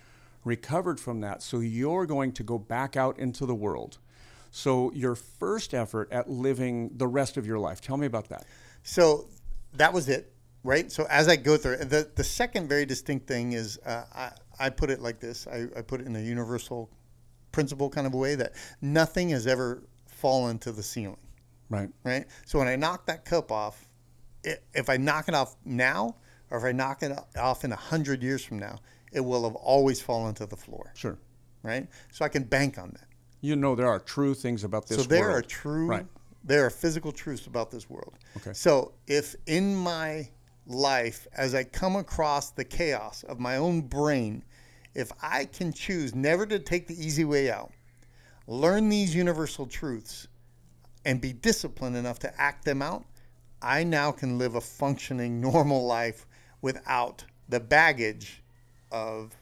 recovered 0.44 0.98
from 1.00 1.20
that. 1.20 1.42
So 1.42 1.58
you're 1.60 2.06
going 2.06 2.32
to 2.32 2.42
go 2.44 2.58
back 2.58 2.96
out 2.96 3.18
into 3.18 3.44
the 3.44 3.54
world. 3.56 3.98
So 4.58 4.90
your 4.92 5.14
first 5.14 5.72
effort 5.72 6.08
at 6.10 6.28
living 6.28 6.90
the 6.96 7.06
rest 7.06 7.36
of 7.36 7.46
your 7.46 7.60
life. 7.60 7.80
Tell 7.80 7.96
me 7.96 8.06
about 8.06 8.28
that. 8.30 8.44
So 8.82 9.28
that 9.74 9.92
was 9.92 10.08
it, 10.08 10.32
right? 10.64 10.90
So 10.90 11.06
as 11.08 11.28
I 11.28 11.36
go 11.36 11.56
through 11.56 11.74
it, 11.74 11.90
the 11.90 12.10
the 12.16 12.24
second 12.24 12.68
very 12.68 12.84
distinct 12.84 13.28
thing 13.28 13.52
is 13.52 13.78
uh, 13.86 14.04
I 14.12 14.32
I 14.58 14.70
put 14.70 14.90
it 14.90 15.00
like 15.00 15.20
this. 15.20 15.46
I, 15.46 15.66
I 15.76 15.82
put 15.82 16.00
it 16.00 16.08
in 16.08 16.16
a 16.16 16.20
universal 16.20 16.90
principle 17.52 17.88
kind 17.88 18.04
of 18.04 18.14
a 18.14 18.16
way 18.16 18.34
that 18.34 18.54
nothing 18.80 19.28
has 19.28 19.46
ever 19.46 19.84
fallen 20.08 20.58
to 20.58 20.72
the 20.72 20.82
ceiling. 20.82 21.24
Right. 21.70 21.90
right? 22.02 22.26
So 22.44 22.58
when 22.58 22.66
I 22.66 22.74
knock 22.74 23.06
that 23.06 23.24
cup 23.24 23.52
off, 23.52 23.86
if 24.42 24.88
I 24.88 24.96
knock 24.96 25.28
it 25.28 25.34
off 25.34 25.54
now, 25.64 26.16
or 26.50 26.58
if 26.58 26.64
I 26.64 26.72
knock 26.72 27.04
it 27.04 27.16
off 27.38 27.62
in 27.62 27.70
a 27.70 27.76
hundred 27.76 28.24
years 28.24 28.44
from 28.44 28.58
now, 28.58 28.80
it 29.12 29.20
will 29.20 29.44
have 29.44 29.54
always 29.54 30.00
fallen 30.00 30.34
to 30.34 30.46
the 30.46 30.56
floor, 30.56 30.92
Sure. 30.96 31.16
right? 31.62 31.86
So 32.10 32.24
I 32.24 32.28
can 32.28 32.42
bank 32.42 32.76
on 32.78 32.90
that. 32.94 33.07
You 33.40 33.56
know 33.56 33.74
there 33.74 33.88
are 33.88 34.00
true 34.00 34.34
things 34.34 34.64
about 34.64 34.86
this 34.86 34.98
world. 34.98 35.08
so 35.08 35.14
there 35.14 35.28
world. 35.28 35.44
are 35.44 35.46
true, 35.46 35.86
Right. 35.86 36.06
there 36.44 36.64
are 36.66 36.70
physical 36.70 37.12
truths 37.12 37.46
about 37.46 37.70
this 37.70 37.88
world. 37.88 38.14
Okay. 38.38 38.52
So 38.52 38.92
if 39.06 39.36
in 39.46 39.74
my 39.76 40.28
life, 40.66 41.26
as 41.34 41.54
I 41.54 41.64
come 41.64 41.96
across 41.96 42.50
the 42.50 42.64
chaos 42.64 43.22
of 43.24 43.38
my 43.38 43.56
own 43.56 43.82
brain, 43.82 44.44
if 44.94 45.12
I 45.22 45.44
can 45.44 45.72
choose 45.72 46.14
never 46.14 46.46
to 46.46 46.58
take 46.58 46.86
the 46.88 46.94
easy 47.02 47.24
way 47.24 47.50
out, 47.50 47.70
learn 48.46 48.88
these 48.88 49.14
universal 49.14 49.66
truths, 49.66 50.26
and 51.04 51.20
be 51.20 51.32
disciplined 51.32 51.96
enough 51.96 52.18
to 52.18 52.40
act 52.40 52.64
them 52.64 52.82
out, 52.82 53.04
I 53.62 53.84
now 53.84 54.10
can 54.12 54.36
live 54.38 54.56
a 54.56 54.60
functioning, 54.60 55.40
normal 55.52 55.86
life 55.86 56.26
without 56.60 57.24
the 57.48 57.60
baggage 57.60 58.42
of 58.90 59.34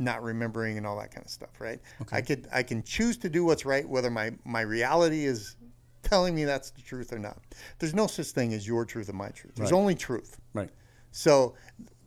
not 0.00 0.22
remembering 0.22 0.78
and 0.78 0.86
all 0.86 0.98
that 0.98 1.12
kind 1.14 1.24
of 1.24 1.30
stuff, 1.30 1.60
right? 1.60 1.78
I 2.10 2.20
could 2.22 2.48
I 2.52 2.62
can 2.62 2.82
choose 2.82 3.16
to 3.18 3.28
do 3.28 3.44
what's 3.44 3.64
right, 3.64 3.88
whether 3.88 4.10
my, 4.10 4.32
my 4.44 4.62
reality 4.62 5.26
is 5.26 5.56
telling 6.02 6.34
me 6.34 6.44
that's 6.44 6.70
the 6.70 6.80
truth 6.80 7.12
or 7.12 7.18
not. 7.18 7.38
There's 7.78 7.94
no 7.94 8.06
such 8.06 8.28
thing 8.28 8.54
as 8.54 8.66
your 8.66 8.84
truth 8.86 9.08
and 9.08 9.18
my 9.18 9.28
truth. 9.28 9.54
There's 9.56 9.70
Right. 9.72 9.78
only 9.78 9.94
truth. 9.94 10.38
Right. 10.54 10.70
So, 11.12 11.54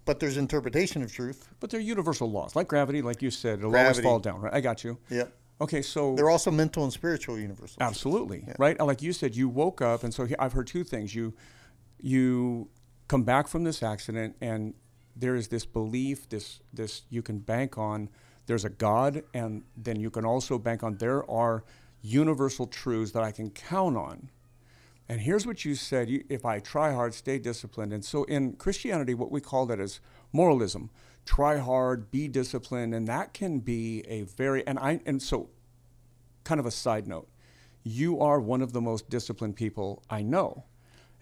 but 0.06 0.20
there's 0.20 0.38
interpretation 0.38 1.02
of 1.04 1.14
truth. 1.14 1.48
But 1.60 1.70
they're 1.70 1.80
universal 1.80 2.30
laws, 2.30 2.56
like 2.56 2.68
gravity, 2.68 3.02
like 3.02 3.22
you 3.22 3.30
said. 3.32 3.60
It'll 3.60 3.70
Gravity. 3.72 4.00
always 4.00 4.04
fall 4.04 4.20
down, 4.20 4.42
right? 4.42 4.54
I 4.54 4.60
got 4.60 4.84
you. 4.84 4.98
Yep. 5.10 5.32
Okay, 5.62 5.82
so 5.84 6.16
They're 6.16 6.30
also 6.32 6.50
mental 6.52 6.84
and 6.84 6.92
spiritual 6.92 7.38
universals. 7.40 7.78
absolutely, 7.80 8.44
right? 8.58 8.78
Like 8.80 9.02
you 9.02 9.14
said, 9.14 9.36
you 9.36 9.48
woke 9.48 9.82
up, 9.82 10.04
and 10.04 10.14
so 10.14 10.28
I've 10.40 10.52
heard 10.54 10.68
two 10.68 10.84
things. 10.84 11.14
You, 11.16 11.34
you 12.02 12.70
come 13.08 13.24
back 13.24 13.48
from 13.48 13.64
this 13.64 13.82
accident, 13.84 14.36
and 14.42 14.74
there 15.16 15.36
is 15.36 15.48
this 15.48 15.66
belief, 15.66 16.30
this 16.30 16.60
this 16.74 17.04
you 17.10 17.22
can 17.22 17.40
bank 17.40 17.78
on. 17.78 18.10
There's 18.46 18.66
a 18.66 18.70
God, 18.70 19.24
and 19.34 19.64
then 19.78 20.00
you 20.00 20.10
can 20.10 20.26
also 20.26 20.58
bank 20.58 20.84
on 20.84 20.98
there 20.98 21.30
are 21.30 21.64
universal 22.02 22.68
truths 22.68 23.12
that 23.12 23.24
I 23.24 23.32
can 23.32 23.50
count 23.50 23.96
on. 23.96 24.30
And 25.10 25.22
here's 25.22 25.46
what 25.46 25.66
you 25.66 25.76
said 25.76 26.10
you, 26.10 26.24
if 26.30 26.46
I 26.46 26.60
try 26.60 26.94
hard, 26.94 27.14
stay 27.14 27.38
disciplined. 27.40 27.94
And 27.94 28.04
so 28.04 28.24
in 28.26 28.54
Christianity, 28.54 29.14
what 29.14 29.32
we 29.32 29.42
call 29.42 29.66
that 29.68 29.80
is 29.80 30.00
moralism. 30.32 30.90
Try 31.26 31.58
hard, 31.58 32.12
be 32.12 32.28
disciplined. 32.28 32.94
And 32.94 33.08
that 33.08 33.34
can 33.34 33.60
be 33.60 34.04
a 34.08 34.24
very, 34.24 34.66
and 34.68 34.80
I, 34.80 35.02
and 35.06 35.22
so 35.22 35.50
kind 36.44 36.60
of 36.60 36.66
a 36.66 36.72
side 36.72 37.08
note, 37.08 37.28
you 37.84 38.20
are 38.20 38.40
one 38.40 38.62
of 38.62 38.74
the 38.74 38.82
most 38.82 39.10
disciplined 39.10 39.56
people 39.56 40.04
I 40.10 40.22
know. 40.22 40.64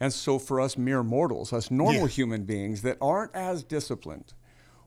And 0.02 0.12
so 0.12 0.38
for 0.40 0.60
us 0.60 0.78
mere 0.78 1.04
mortals, 1.04 1.54
us 1.54 1.72
normal 1.72 2.02
Yeah. 2.02 2.08
human 2.08 2.44
beings 2.44 2.82
that 2.82 2.98
aren't 3.00 3.34
as 3.36 3.64
disciplined, 3.64 4.34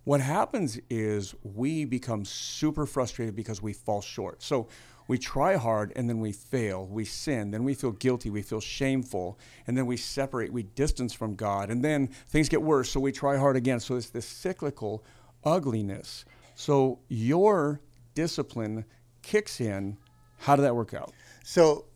what 0.03 0.21
happens 0.21 0.79
is 0.91 1.35
we 1.43 1.87
become 1.87 2.27
super 2.27 2.85
frustrated 2.85 3.35
because 3.35 3.63
we 3.63 3.73
fall 3.73 4.03
short. 4.03 4.43
So 4.43 4.67
we 5.07 5.17
try 5.17 5.57
hard 5.57 5.93
and 5.97 6.11
then 6.11 6.19
we 6.19 6.33
fail. 6.33 6.87
We 6.87 7.05
sin. 7.05 7.53
Then 7.53 7.65
we 7.65 7.75
feel 7.75 7.93
guilty. 7.93 8.29
We 8.29 8.43
feel 8.43 8.61
shameful. 8.61 9.39
And 9.67 9.79
then 9.79 9.87
we 9.87 9.97
separate. 9.97 10.53
We 10.53 10.65
distance 10.65 11.15
from 11.15 11.37
God. 11.37 11.71
And 11.71 11.83
then 11.85 12.09
things 12.29 12.49
get 12.49 12.61
worse. 12.63 12.91
So 12.91 13.01
we 13.01 13.13
try 13.13 13.37
hard 13.39 13.57
again. 13.57 13.81
So 13.81 13.97
it's 13.97 14.11
this 14.11 14.27
cyclical 14.27 15.05
ugliness. 15.45 16.25
So 16.55 16.99
your 17.09 17.81
discipline 18.15 18.85
kicks 19.23 19.61
in. 19.61 19.97
How 20.39 20.57
did 20.57 20.63
that 20.63 20.75
work 20.75 20.93
out? 20.93 21.13
So, 21.45 21.87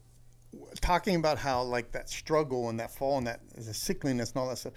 talking 0.80 1.16
about 1.16 1.38
how 1.38 1.62
like 1.62 1.92
that 1.92 2.08
struggle 2.08 2.68
and 2.68 2.80
that 2.80 2.90
fall 2.90 3.18
and 3.18 3.26
that 3.26 3.40
the 3.54 3.72
sickliness 3.72 4.28
and 4.32 4.36
all 4.36 4.48
that 4.48 4.58
stuff. 4.58 4.72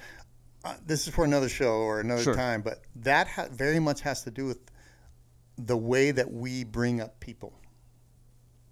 Uh, 0.64 0.76
this 0.86 1.08
is 1.08 1.14
for 1.14 1.26
another 1.26 1.50
show 1.50 1.74
or 1.74 2.00
another 2.00 2.22
Sure. 2.24 2.36
time, 2.36 2.62
but 2.62 2.84
that 2.96 3.28
ha- 3.28 3.48
very 3.52 3.80
much 3.80 4.02
has 4.02 4.24
to 4.24 4.30
do 4.32 4.46
with 4.46 4.60
the 5.58 5.76
way 5.78 6.12
that 6.12 6.32
we 6.32 6.64
bring 6.64 7.02
up 7.02 7.20
people. 7.20 7.54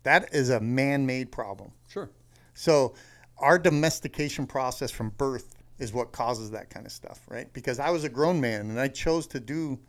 That 0.03 0.33
is 0.33 0.49
a 0.49 0.59
man-made 0.59 1.31
problem. 1.31 1.71
Sure. 1.87 2.09
So 2.53 2.93
our 3.39 3.57
domestication 3.57 4.45
process 4.45 4.91
from 4.91 5.09
birth 5.11 5.55
is 5.79 5.91
what 5.93 6.11
causes 6.11 6.51
that 6.51 6.69
kind 6.69 6.85
of 6.85 6.91
stuff, 6.91 7.21
right? 7.27 7.51
Because 7.53 7.79
I 7.79 7.89
was 7.89 8.03
a 8.03 8.09
grown 8.09 8.39
man 8.39 8.69
and 8.69 8.79
I 8.79 8.87
chose 8.87 9.25
to 9.27 9.39
do 9.39 9.79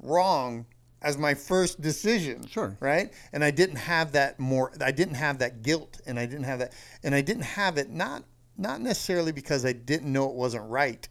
wrong 0.00 0.66
as 1.06 1.16
my 1.16 1.34
first 1.34 1.80
decision. 1.80 2.44
Sure. 2.48 2.76
Right? 2.80 3.12
And 3.32 3.44
I 3.44 3.52
didn't 3.52 3.76
have 3.76 4.12
that 4.12 4.40
more 4.40 4.72
I 4.80 4.90
didn't 4.90 5.14
have 5.14 5.38
that 5.38 5.62
guilt 5.62 6.00
and 6.04 6.18
I 6.18 6.26
didn't 6.26 6.44
have 6.44 6.58
that 6.58 6.72
and 7.04 7.14
I 7.14 7.20
didn't 7.20 7.44
have 7.44 7.78
it 7.78 7.88
not 7.90 8.24
not 8.58 8.80
necessarily 8.80 9.30
because 9.32 9.64
I 9.64 9.72
didn't 9.72 10.12
know 10.12 10.28
it 10.28 10.34
wasn't 10.34 10.68
right. 10.68 11.08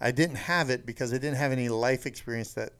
I 0.00 0.10
didn't 0.10 0.36
have 0.36 0.70
it 0.70 0.86
because 0.86 1.12
I 1.12 1.18
didn't 1.18 1.36
have 1.36 1.52
any 1.52 1.68
life 1.68 2.06
experience 2.06 2.54
that 2.54 2.72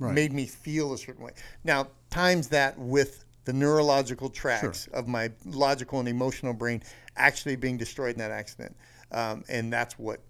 Right. 0.00 0.14
made 0.14 0.32
me 0.32 0.46
feel 0.46 0.92
a 0.92 0.98
certain 0.98 1.24
way. 1.24 1.32
Now, 1.64 1.88
times 2.08 2.48
that 2.50 2.78
with 2.78 3.24
the 3.46 3.52
neurological 3.52 4.30
tracks 4.30 4.86
of 4.92 5.08
my 5.08 5.32
logical 5.44 5.98
and 5.98 6.08
emotional 6.08 6.52
brain 6.52 6.84
actually 7.16 7.56
being 7.56 7.76
destroyed 7.78 8.12
in 8.12 8.18
that 8.18 8.30
accident, 8.30 8.76
um, 9.10 9.42
and 9.48 9.72
that's 9.72 9.98
what, 9.98 10.20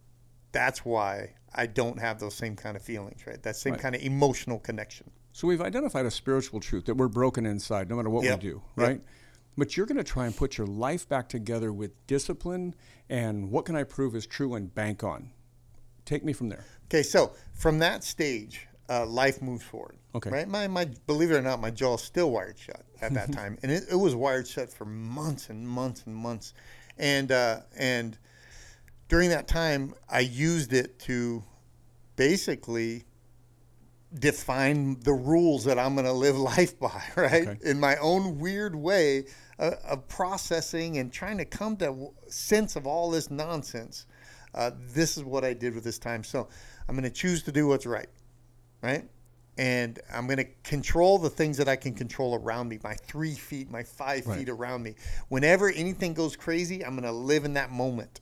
that's 0.53 0.87
why 0.87 1.35
I 1.55 1.67
don't 1.67 1.99
have 1.99 2.19
those 2.19 2.35
same 2.35 2.57
kind 2.57 2.77
of 2.79 2.83
feelings, 2.83 3.27
right? 3.27 3.43
That 3.43 3.57
same 3.57 3.73
Right. 3.75 3.83
kind 3.83 3.95
of 3.95 4.01
emotional 4.03 4.59
connection. 4.59 5.11
So 5.39 5.47
we've 5.47 5.61
identified 5.61 6.05
a 6.05 6.11
spiritual 6.11 6.59
truth 6.59 6.87
that 6.87 6.97
we're 6.97 7.07
broken 7.07 7.47
inside 7.47 7.89
no 7.89 7.95
matter 7.95 8.11
what 8.11 8.25
Yep. 8.25 8.43
we 8.43 8.49
do, 8.51 8.63
Yep. 8.77 8.89
right? 8.89 9.01
But 9.57 9.77
you're 9.77 9.87
going 9.87 9.99
to 9.99 10.03
try 10.03 10.27
and 10.27 10.37
put 10.37 10.59
your 10.59 10.67
life 10.67 11.09
back 11.09 11.29
together 11.29 11.73
with 11.73 11.93
discipline 12.09 12.75
and 13.09 13.53
what 13.53 13.65
can 13.65 13.77
I 13.77 13.85
prove 13.85 14.17
is 14.17 14.27
true 14.27 14.57
and 14.57 14.75
bank 14.75 15.05
on. 15.05 15.31
Take 16.05 16.25
me 16.25 16.33
from 16.33 16.49
there. 16.49 16.65
Okay, 16.87 17.05
so 17.05 17.35
from 17.55 17.79
that 17.79 18.03
stage, 18.03 18.67
uh, 18.89 19.07
life 19.07 19.41
moves 19.41 19.63
forward. 19.63 19.99
Okay. 20.13 20.29
Right. 20.29 20.49
My, 20.49 20.67
my 20.67 20.87
believe 21.07 21.31
it 21.31 21.37
or 21.37 21.43
not, 21.43 21.61
my 21.61 21.71
jaw 21.71 21.95
is 21.95 22.03
still 22.03 22.33
wired 22.33 22.59
shut 22.59 22.83
at 23.01 23.15
that 23.15 23.31
time, 23.41 23.59
and 23.63 23.71
it, 23.71 23.85
it 23.89 23.95
was 23.95 24.17
wired 24.17 24.49
shut 24.49 24.73
for 24.73 24.87
months 24.87 25.51
and 25.51 25.69
months 25.69 26.03
and 26.05 26.17
months, 26.17 26.53
and 26.97 27.31
uh, 27.31 27.61
and 27.77 28.19
during 29.09 29.31
that 29.31 29.47
time, 29.47 29.95
I 30.09 30.19
used 30.19 30.73
it 30.73 30.99
to 31.01 31.45
basically 32.17 33.05
define 34.17 34.99
the 35.01 35.13
rules 35.13 35.65
that 35.65 35.79
I'm 35.79 35.95
going 35.95 36.07
to 36.07 36.13
live 36.13 36.37
life 36.57 36.79
by, 36.79 37.03
right? 37.17 37.49
Okay. 37.49 37.59
In 37.63 37.79
my 37.81 37.97
own 37.97 38.39
weird 38.39 38.75
way 38.75 39.27
uh, 39.59 39.73
of 39.87 40.09
processing 40.09 40.99
and 40.99 41.13
trying 41.13 41.39
to 41.39 41.45
come 41.45 41.77
to 41.79 42.09
sense 42.29 42.77
of 42.77 42.87
all 42.87 43.11
this 43.11 43.31
nonsense. 43.31 44.07
Uh, 44.55 44.71
this 44.95 45.17
is 45.19 45.25
what 45.25 45.45
I 45.45 45.53
did 45.53 45.75
with 45.75 45.85
this 45.85 45.99
time. 45.99 46.25
So 46.25 46.49
I'm 46.89 46.95
going 46.95 47.05
to 47.05 47.11
choose 47.11 47.43
to 47.45 47.53
do 47.53 47.67
what's 47.67 47.85
right, 47.87 48.09
right? 48.83 49.09
And 49.59 49.99
I'm 50.13 50.27
going 50.27 50.39
to 50.39 50.47
control 50.63 51.19
the 51.19 51.29
things 51.29 51.57
that 51.59 51.69
I 51.69 51.77
can 51.77 51.93
control 51.93 52.35
around 52.37 52.69
me, 52.69 52.79
my 52.83 52.95
three 52.95 53.35
feet, 53.35 53.71
my 53.71 53.83
five 53.83 54.27
Right. 54.27 54.39
feet 54.39 54.49
around 54.49 54.85
me. 54.85 54.95
Whenever 55.29 55.69
anything 55.69 56.15
goes 56.15 56.35
crazy, 56.37 56.85
I'm 56.85 56.93
going 56.93 57.03
to 57.03 57.13
live 57.13 57.45
in 57.45 57.55
that 57.55 57.71
moment 57.71 58.21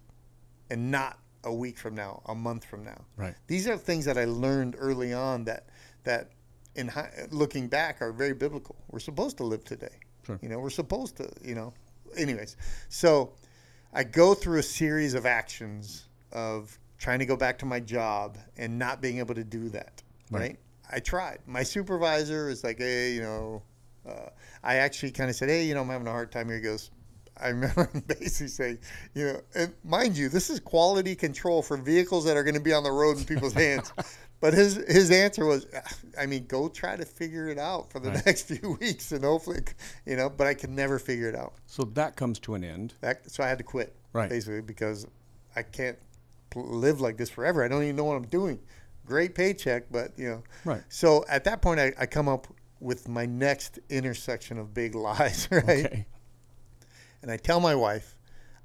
and 0.71 0.90
not 0.90 1.19
a 1.45 1.52
week 1.52 1.78
from 1.78 1.95
now, 1.95 2.23
a 2.26 2.35
month 2.35 2.64
from 2.64 2.83
now. 2.85 3.05
Right. 3.16 3.35
These 3.47 3.69
are 3.69 3.76
things 3.76 4.05
that 4.07 4.19
I 4.19 4.25
learned 4.25 4.75
early 4.78 5.12
on 5.12 5.45
that 5.45 5.66
that 6.07 6.31
in 6.75 6.91
looking 7.31 7.69
back 7.69 8.01
are 8.01 8.13
very 8.13 8.35
biblical. 8.35 8.77
We're 8.91 8.99
supposed 8.99 9.37
to 9.39 9.45
live 9.45 9.65
today. 9.65 10.01
Sure. 10.25 10.39
You 10.43 10.49
know, 10.49 10.59
we're 10.59 10.71
supposed 10.71 11.17
to, 11.19 11.31
you 11.45 11.55
know. 11.55 11.73
Anyways, 12.17 12.57
so 12.89 13.33
I 13.93 14.05
go 14.05 14.35
through 14.35 14.59
a 14.59 14.63
series 14.63 15.15
of 15.15 15.27
actions 15.27 16.09
of 16.33 16.79
trying 16.99 17.19
to 17.19 17.27
go 17.27 17.37
back 17.37 17.59
to 17.59 17.67
my 17.67 17.81
job 17.81 18.39
and 18.57 18.79
not 18.79 19.01
being 19.01 19.19
able 19.19 19.35
to 19.35 19.45
do 19.45 19.69
that. 19.71 20.03
Right. 20.31 20.41
Right. 20.41 20.59
I 20.91 21.01
tried. 21.01 21.39
My 21.47 21.63
supervisor 21.63 22.49
is 22.49 22.63
like, 22.65 22.79
hey, 22.79 23.13
you 23.13 23.23
know, 23.23 23.63
uh, 24.09 24.31
I 24.63 24.77
actually 24.77 25.11
kind 25.11 25.29
of 25.31 25.37
said, 25.37 25.49
hey, 25.49 25.65
you 25.65 25.75
know, 25.75 25.83
I'm 25.83 25.89
having 25.89 26.07
a 26.07 26.13
hard 26.13 26.31
time 26.31 26.47
here. 26.47 26.57
He 26.57 26.63
goes, 26.63 26.91
I 27.39 27.49
remember 27.49 27.91
basically 28.07 28.49
saying, 28.49 28.79
you 29.15 29.27
know, 29.27 29.41
and 29.55 29.75
mind 29.85 30.17
you, 30.17 30.29
this 30.29 30.49
is 30.49 30.61
quality 30.61 31.15
control 31.15 31.63
for 31.63 31.77
vehicles 31.77 32.25
that 32.25 32.37
are 32.37 32.45
going 32.45 32.55
to 32.55 32.61
be 32.61 32.73
on 32.73 32.83
the 32.83 32.93
road 32.93 33.19
in 33.19 33.25
people's 33.25 33.53
hands. 33.53 33.93
But 34.40 34.52
his 34.55 34.75
his 34.88 35.11
answer 35.11 35.45
was, 35.47 35.66
I 36.19 36.26
mean, 36.26 36.47
go 36.47 36.69
try 36.69 36.95
to 36.97 37.05
figure 37.07 37.49
it 37.49 37.59
out 37.59 37.90
for 37.90 37.99
the 38.00 38.11
Right. 38.11 38.26
next 38.26 38.43
few 38.55 38.76
weeks, 38.81 39.11
and 39.12 39.25
hopefully, 39.25 39.61
you 40.05 40.16
know. 40.16 40.28
But 40.28 40.47
I 40.47 40.55
could 40.55 40.71
never 40.71 40.99
figure 40.99 41.28
it 41.28 41.35
out. 41.35 41.55
So 41.66 41.85
that 41.95 42.16
comes 42.16 42.38
to 42.40 42.55
an 42.55 42.62
end. 42.62 42.95
That, 43.00 43.31
so 43.31 43.43
I 43.43 43.49
had 43.49 43.59
to 43.59 43.64
quit, 43.64 43.97
Right. 44.12 44.28
basically, 44.28 44.61
because 44.61 45.07
I 45.55 45.62
can't 45.62 45.99
live 46.55 47.00
like 47.00 47.16
this 47.16 47.31
forever. 47.31 47.64
I 47.64 47.69
don't 47.69 47.83
even 47.83 47.97
know 47.97 48.05
what 48.05 48.16
I'm 48.16 48.26
doing. 48.26 48.59
Great 49.07 49.35
paycheck, 49.35 49.85
but 49.90 50.19
you 50.19 50.28
know. 50.28 50.43
Right. 50.64 50.83
So 50.90 51.25
at 51.28 51.45
that 51.45 51.62
point, 51.62 51.81
I, 51.81 51.93
I 51.99 52.07
come 52.07 52.28
up 52.28 52.47
with 52.78 53.09
my 53.09 53.25
next 53.25 53.78
intersection 53.88 54.59
of 54.59 54.75
big 54.75 54.95
lies, 55.07 55.49
right? 55.50 55.64
Okay. 55.87 56.07
And 57.23 57.31
I 57.31 57.38
tell 57.38 57.59
my 57.61 57.75
wife, 57.75 58.14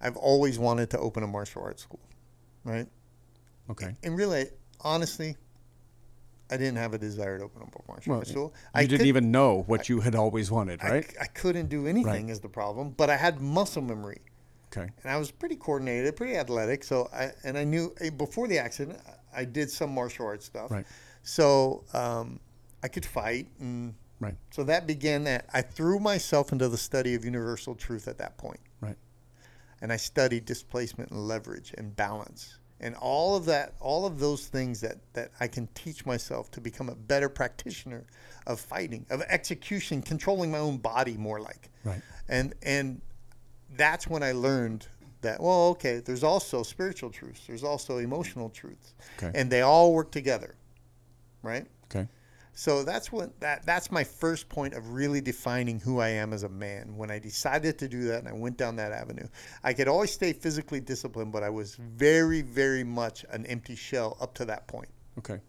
I've 0.02 0.18
always 0.18 0.60
wanted 0.60 0.90
to 0.92 1.00
open 1.00 1.24
a 1.24 1.28
martial 1.28 1.64
arts 1.64 1.82
school, 1.82 2.02
right? 2.66 2.88
Okay. 3.70 3.96
And 4.04 4.18
really, 4.18 4.48
honestly, 4.82 5.38
I 6.52 6.58
didn't 6.58 6.78
have 6.78 6.94
a 6.94 6.98
desire 6.98 7.38
to 7.40 7.46
open 7.46 7.62
up 7.62 7.74
a 7.76 7.80
martial 7.88 8.12
Well, 8.12 8.20
arts 8.20 8.30
school. 8.32 8.54
You 8.56 8.70
I 8.76 8.82
didn't 8.86 8.98
could- 9.00 9.08
even 9.08 9.32
know 9.32 9.64
what 9.68 9.88
you 9.90 10.02
had 10.02 10.16
always 10.16 10.52
wanted, 10.52 10.82
I, 10.84 10.90
right? 10.90 11.16
I 11.20 11.26
couldn't 11.28 11.70
do 11.70 11.88
anything 11.88 12.30
is 12.30 12.42
the 12.42 12.50
problem, 12.50 12.90
but 12.92 13.10
I 13.10 13.16
had 13.18 13.40
muscle 13.42 13.82
memory. 13.82 14.20
Okay. 14.74 14.90
and 15.04 15.12
I 15.12 15.18
was 15.18 15.32
pretty 15.32 15.58
coordinated, 15.58 16.16
pretty 16.16 16.38
athletic. 16.38 16.86
So 16.86 17.10
I 17.14 17.32
and 17.44 17.58
I 17.58 17.66
knew 17.66 17.94
eh, 18.00 18.10
before 18.10 18.48
the 18.48 18.58
accident, 18.58 19.00
I 19.36 19.44
did 19.44 19.70
some 19.70 19.94
martial 19.94 20.26
arts 20.26 20.46
stuff. 20.46 20.72
Right. 20.72 20.86
So 21.24 21.84
um, 21.94 22.40
I 22.82 22.88
could 22.88 23.06
fight, 23.06 23.48
and 23.60 23.96
Right. 24.22 24.36
so 24.52 24.64
that 24.64 24.88
began 24.88 25.24
that. 25.26 25.46
I 25.54 25.62
threw 25.62 26.00
myself 26.00 26.52
into 26.54 26.70
the 26.70 26.78
study 26.78 27.16
of 27.16 27.26
universal 27.26 27.76
truth 27.76 28.08
at 28.08 28.18
that 28.20 28.38
point, 28.38 28.60
Right. 28.80 28.96
and 29.82 29.92
I 29.92 29.98
studied 29.98 30.46
displacement 30.46 31.12
and 31.12 31.28
leverage 31.28 31.74
and 31.78 31.94
balance. 31.96 32.58
And 32.84 32.96
all 32.96 33.36
of 33.36 33.46
that, 33.46 33.76
all 33.80 34.06
of 34.08 34.20
those 34.20 34.48
things 34.48 34.82
that, 34.82 34.98
that 35.14 35.30
I 35.40 35.48
can 35.48 35.68
teach 35.76 36.06
myself 36.06 36.50
to 36.52 36.60
become 36.62 36.90
a 36.90 36.96
better 36.96 37.30
practitioner 37.30 38.04
of 38.48 38.60
fighting, 38.60 39.06
of 39.12 39.22
execution, 39.22 40.02
controlling 40.02 40.52
my 40.52 40.58
own 40.58 40.78
body 40.78 41.16
more 41.16 41.40
like 41.40 41.70
Right. 41.84 42.02
and 42.28 42.54
and 42.64 43.02
that's 43.78 44.08
when 44.08 44.24
I 44.24 44.32
learned 44.32 44.88
that 45.22 45.40
well, 45.40 45.70
okay, 45.70 46.00
there's 46.00 46.24
also 46.24 46.64
spiritual 46.64 47.12
truths, 47.12 47.46
there's 47.46 47.64
also 47.64 48.00
emotional 48.00 48.50
truths, 48.50 48.96
Okay. 49.18 49.32
and 49.40 49.52
they 49.52 49.62
all 49.62 49.94
work 49.94 50.12
together, 50.12 50.56
right? 51.44 51.68
Okay. 51.86 52.08
So 52.54 52.84
that's 52.84 53.12
what 53.12 53.40
that 53.40 53.66
that's 53.66 53.92
my 53.92 54.04
first 54.04 54.50
point 54.50 54.74
of 54.74 54.94
really 54.94 55.22
defining 55.22 55.80
who 55.80 56.00
I 56.00 56.10
am 56.10 56.34
as 56.34 56.44
a 56.44 56.50
man. 56.50 56.96
When 56.98 57.10
I 57.10 57.18
decided 57.18 57.80
to 57.80 57.88
do 57.88 58.04
that 58.06 58.20
and 58.20 58.28
I 58.28 58.34
went 58.34 58.58
down 58.58 58.76
that 58.76 58.92
avenue, 58.92 59.28
I 59.64 59.74
could 59.74 59.88
always 59.88 60.12
stay 60.12 60.34
physically 60.34 60.82
disciplined, 60.82 61.32
but 61.32 61.44
I 61.44 61.50
was 61.50 61.76
very, 61.76 62.42
very 62.42 62.84
much 62.84 63.26
an 63.30 63.46
empty 63.46 63.76
shell 63.76 64.18
up 64.20 64.34
to 64.36 64.46
that 64.46 64.68
point. 64.68 64.90
Okay. 65.18 65.40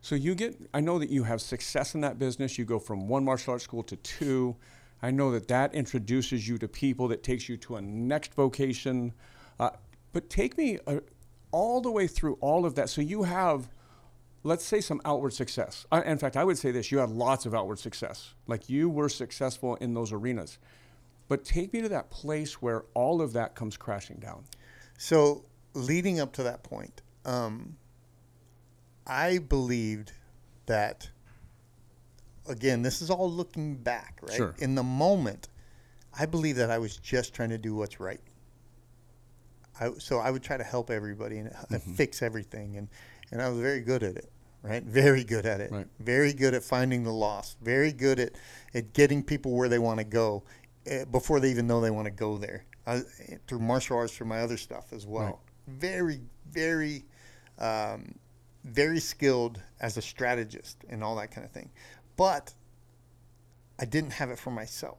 So 0.00 0.14
you 0.14 0.34
get, 0.34 0.56
I 0.72 0.80
know 0.80 0.98
that 0.98 1.10
you 1.10 1.24
have 1.24 1.40
success 1.40 1.94
in 1.94 2.00
that 2.02 2.18
business. 2.18 2.56
You 2.56 2.64
go 2.64 2.78
from 2.78 3.08
one 3.08 3.24
martial 3.24 3.52
arts 3.52 3.64
school 3.64 3.82
to 3.84 3.96
two. 3.96 4.56
I 5.02 5.10
know 5.10 5.32
that 5.32 5.48
that 5.48 5.74
introduces 5.74 6.48
you 6.48 6.58
to 6.58 6.68
people, 6.68 7.08
that 7.08 7.22
takes 7.22 7.48
you 7.48 7.56
to 7.58 7.76
a 7.76 7.80
next 7.80 8.34
vocation. 8.34 9.12
Uh, 9.58 9.70
but 10.12 10.30
take 10.30 10.56
me 10.56 10.78
uh, 10.86 11.00
all 11.50 11.80
the 11.80 11.90
way 11.90 12.06
through 12.06 12.38
all 12.40 12.64
of 12.64 12.74
that. 12.76 12.88
So 12.90 13.00
you 13.00 13.24
have, 13.24 13.68
let's 14.42 14.64
say, 14.64 14.80
some 14.80 15.00
outward 15.04 15.32
success. 15.32 15.86
Uh, 15.90 16.02
in 16.04 16.18
fact, 16.18 16.36
I 16.36 16.44
would 16.44 16.58
say 16.58 16.70
this 16.70 16.90
you 16.90 16.98
had 16.98 17.10
lots 17.10 17.46
of 17.46 17.54
outward 17.54 17.78
success. 17.78 18.34
Like 18.46 18.68
you 18.68 18.88
were 18.88 19.08
successful 19.08 19.76
in 19.76 19.94
those 19.94 20.12
arenas. 20.12 20.58
But 21.28 21.44
take 21.44 21.72
me 21.72 21.82
to 21.82 21.88
that 21.90 22.10
place 22.10 22.62
where 22.62 22.84
all 22.94 23.20
of 23.20 23.34
that 23.34 23.54
comes 23.54 23.76
crashing 23.76 24.16
down. 24.16 24.44
So 24.96 25.44
leading 25.74 26.20
up 26.20 26.32
to 26.34 26.42
that 26.44 26.62
point, 26.62 27.02
um, 27.24 27.76
I 29.06 29.38
believed 29.38 30.12
that. 30.66 31.08
Again, 32.48 32.80
this 32.80 33.02
is 33.02 33.10
all 33.10 33.30
looking 33.30 33.76
back, 33.76 34.20
right? 34.22 34.36
Sure. 34.36 34.54
In 34.58 34.74
the 34.74 34.82
moment, 34.82 35.48
I 36.18 36.24
believe 36.24 36.56
that 36.56 36.70
I 36.70 36.78
was 36.78 36.96
just 36.96 37.34
trying 37.34 37.50
to 37.50 37.58
do 37.58 37.74
what's 37.74 38.00
right. 38.00 38.20
I, 39.78 39.90
so 39.98 40.18
I 40.18 40.30
would 40.30 40.42
try 40.42 40.56
to 40.56 40.64
help 40.64 40.90
everybody 40.90 41.38
and, 41.38 41.54
and 41.68 41.82
fix 41.82 42.22
everything, 42.22 42.78
and, 42.78 42.88
and 43.30 43.42
I 43.42 43.48
was 43.48 43.58
very 43.58 43.80
good 43.80 44.02
at 44.02 44.16
it, 44.16 44.30
right? 44.62 44.82
Very 44.82 45.24
good 45.24 45.46
at 45.46 45.60
it. 45.60 45.70
Right. 45.70 45.86
Very 46.00 46.32
good 46.32 46.54
at 46.54 46.62
finding 46.62 47.04
the 47.04 47.12
lost. 47.12 47.58
Very 47.60 47.92
good 47.92 48.18
at, 48.18 48.32
at 48.74 48.92
getting 48.92 49.22
people 49.22 49.52
where 49.52 49.68
they 49.68 49.78
want 49.78 49.98
to 49.98 50.04
go 50.04 50.44
eh, 50.86 51.04
before 51.04 51.40
they 51.40 51.50
even 51.50 51.66
know 51.66 51.80
they 51.80 51.90
want 51.90 52.06
to 52.06 52.10
go 52.12 52.38
there. 52.38 52.64
Uh, 52.86 53.00
through 53.46 53.58
martial 53.58 53.98
arts, 53.98 54.16
through 54.16 54.26
my 54.26 54.40
other 54.40 54.56
stuff 54.56 54.92
as 54.92 55.06
well. 55.06 55.24
Right. 55.24 55.78
Very, 55.78 56.20
very, 56.50 57.04
um, 57.58 58.14
very 58.64 59.00
skilled 59.00 59.60
as 59.80 59.96
a 59.98 60.02
strategist 60.02 60.78
and 60.88 61.04
all 61.04 61.16
that 61.16 61.30
kind 61.30 61.44
of 61.44 61.50
thing. 61.50 61.70
But 62.16 62.54
I 63.78 63.84
didn't 63.84 64.12
have 64.12 64.30
it 64.30 64.38
for 64.38 64.50
myself. 64.50 64.98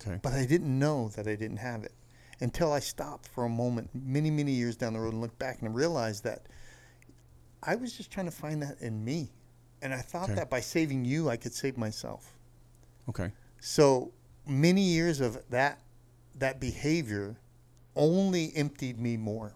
Okay. 0.00 0.18
But 0.22 0.32
I 0.32 0.46
didn't 0.46 0.78
know 0.78 1.08
that 1.10 1.26
I 1.26 1.34
didn't 1.34 1.58
have 1.58 1.82
it 1.82 1.92
until 2.40 2.72
I 2.72 2.80
stopped 2.80 3.28
for 3.28 3.44
a 3.44 3.48
moment 3.48 3.90
many, 3.94 4.30
many 4.30 4.52
years 4.52 4.76
down 4.76 4.92
the 4.92 5.00
road 5.00 5.12
and 5.12 5.20
looked 5.20 5.38
back 5.38 5.62
and 5.62 5.74
realized 5.74 6.24
that 6.24 6.46
I 7.66 7.76
was 7.76 7.92
just 7.96 8.10
trying 8.10 8.26
to 8.26 8.32
find 8.32 8.62
that 8.62 8.80
in 8.80 9.04
me. 9.04 9.30
And 9.82 9.92
I 9.92 10.00
thought 10.00 10.24
Okay. 10.24 10.34
that 10.34 10.50
by 10.50 10.60
saving 10.60 11.04
you, 11.04 11.28
I 11.28 11.36
could 11.36 11.52
save 11.52 11.76
myself. 11.76 12.36
Okay. 13.08 13.32
So 13.60 14.12
many 14.46 14.82
years 14.82 15.20
of 15.20 15.42
that 15.50 15.80
that 16.36 16.58
behavior 16.58 17.36
only 17.94 18.52
emptied 18.56 18.98
me 18.98 19.16
more. 19.16 19.54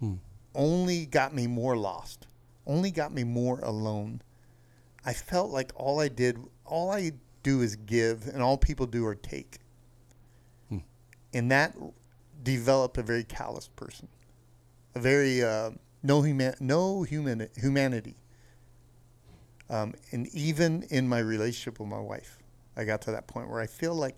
Hmm. 0.00 0.14
Only 0.54 1.06
got 1.06 1.34
me 1.34 1.46
more 1.46 1.76
lost. 1.76 2.26
Only 2.66 2.90
got 2.90 3.12
me 3.12 3.22
more 3.22 3.60
alone. 3.60 4.22
I 5.04 5.12
felt 5.12 5.50
like 5.50 5.70
all 5.76 6.00
I 6.00 6.08
did, 6.08 6.38
all 6.64 6.90
I 6.90 7.12
do 7.44 7.60
is 7.62 7.76
give, 7.76 8.26
and 8.26 8.42
all 8.42 8.58
people 8.58 8.86
do 8.86 9.06
are 9.06 9.14
take. 9.14 9.58
Hmm. 10.68 10.78
And 11.32 11.50
that 11.52 11.76
developed 12.42 12.98
a 12.98 13.02
very 13.02 13.22
callous 13.24 13.68
person, 13.68 14.08
a 14.96 15.00
very 15.00 15.44
uh, 15.44 15.70
no 16.06 16.22
human, 16.22 16.54
no 16.60 17.02
human 17.02 17.48
humanity. 17.56 18.16
Um, 19.68 19.94
and 20.12 20.28
even 20.28 20.84
in 20.90 21.08
my 21.08 21.18
relationship 21.18 21.80
with 21.80 21.88
my 21.88 21.98
wife, 21.98 22.38
I 22.76 22.84
got 22.84 23.02
to 23.02 23.10
that 23.12 23.26
point 23.26 23.50
where 23.50 23.60
I 23.60 23.66
feel 23.66 23.94
like, 23.94 24.14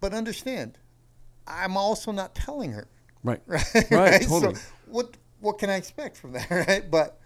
but 0.00 0.14
understand, 0.14 0.78
I'm 1.46 1.76
also 1.76 2.12
not 2.12 2.34
telling 2.34 2.72
her, 2.72 2.88
Right. 3.22 3.42
right? 3.46 3.64
Right, 3.90 4.22
So 4.22 4.40
totally. 4.40 4.60
what 4.86 5.16
what 5.40 5.58
can 5.58 5.68
I 5.68 5.76
expect 5.76 6.16
from 6.16 6.32
that, 6.32 6.50
right? 6.68 6.90
But 6.90 7.20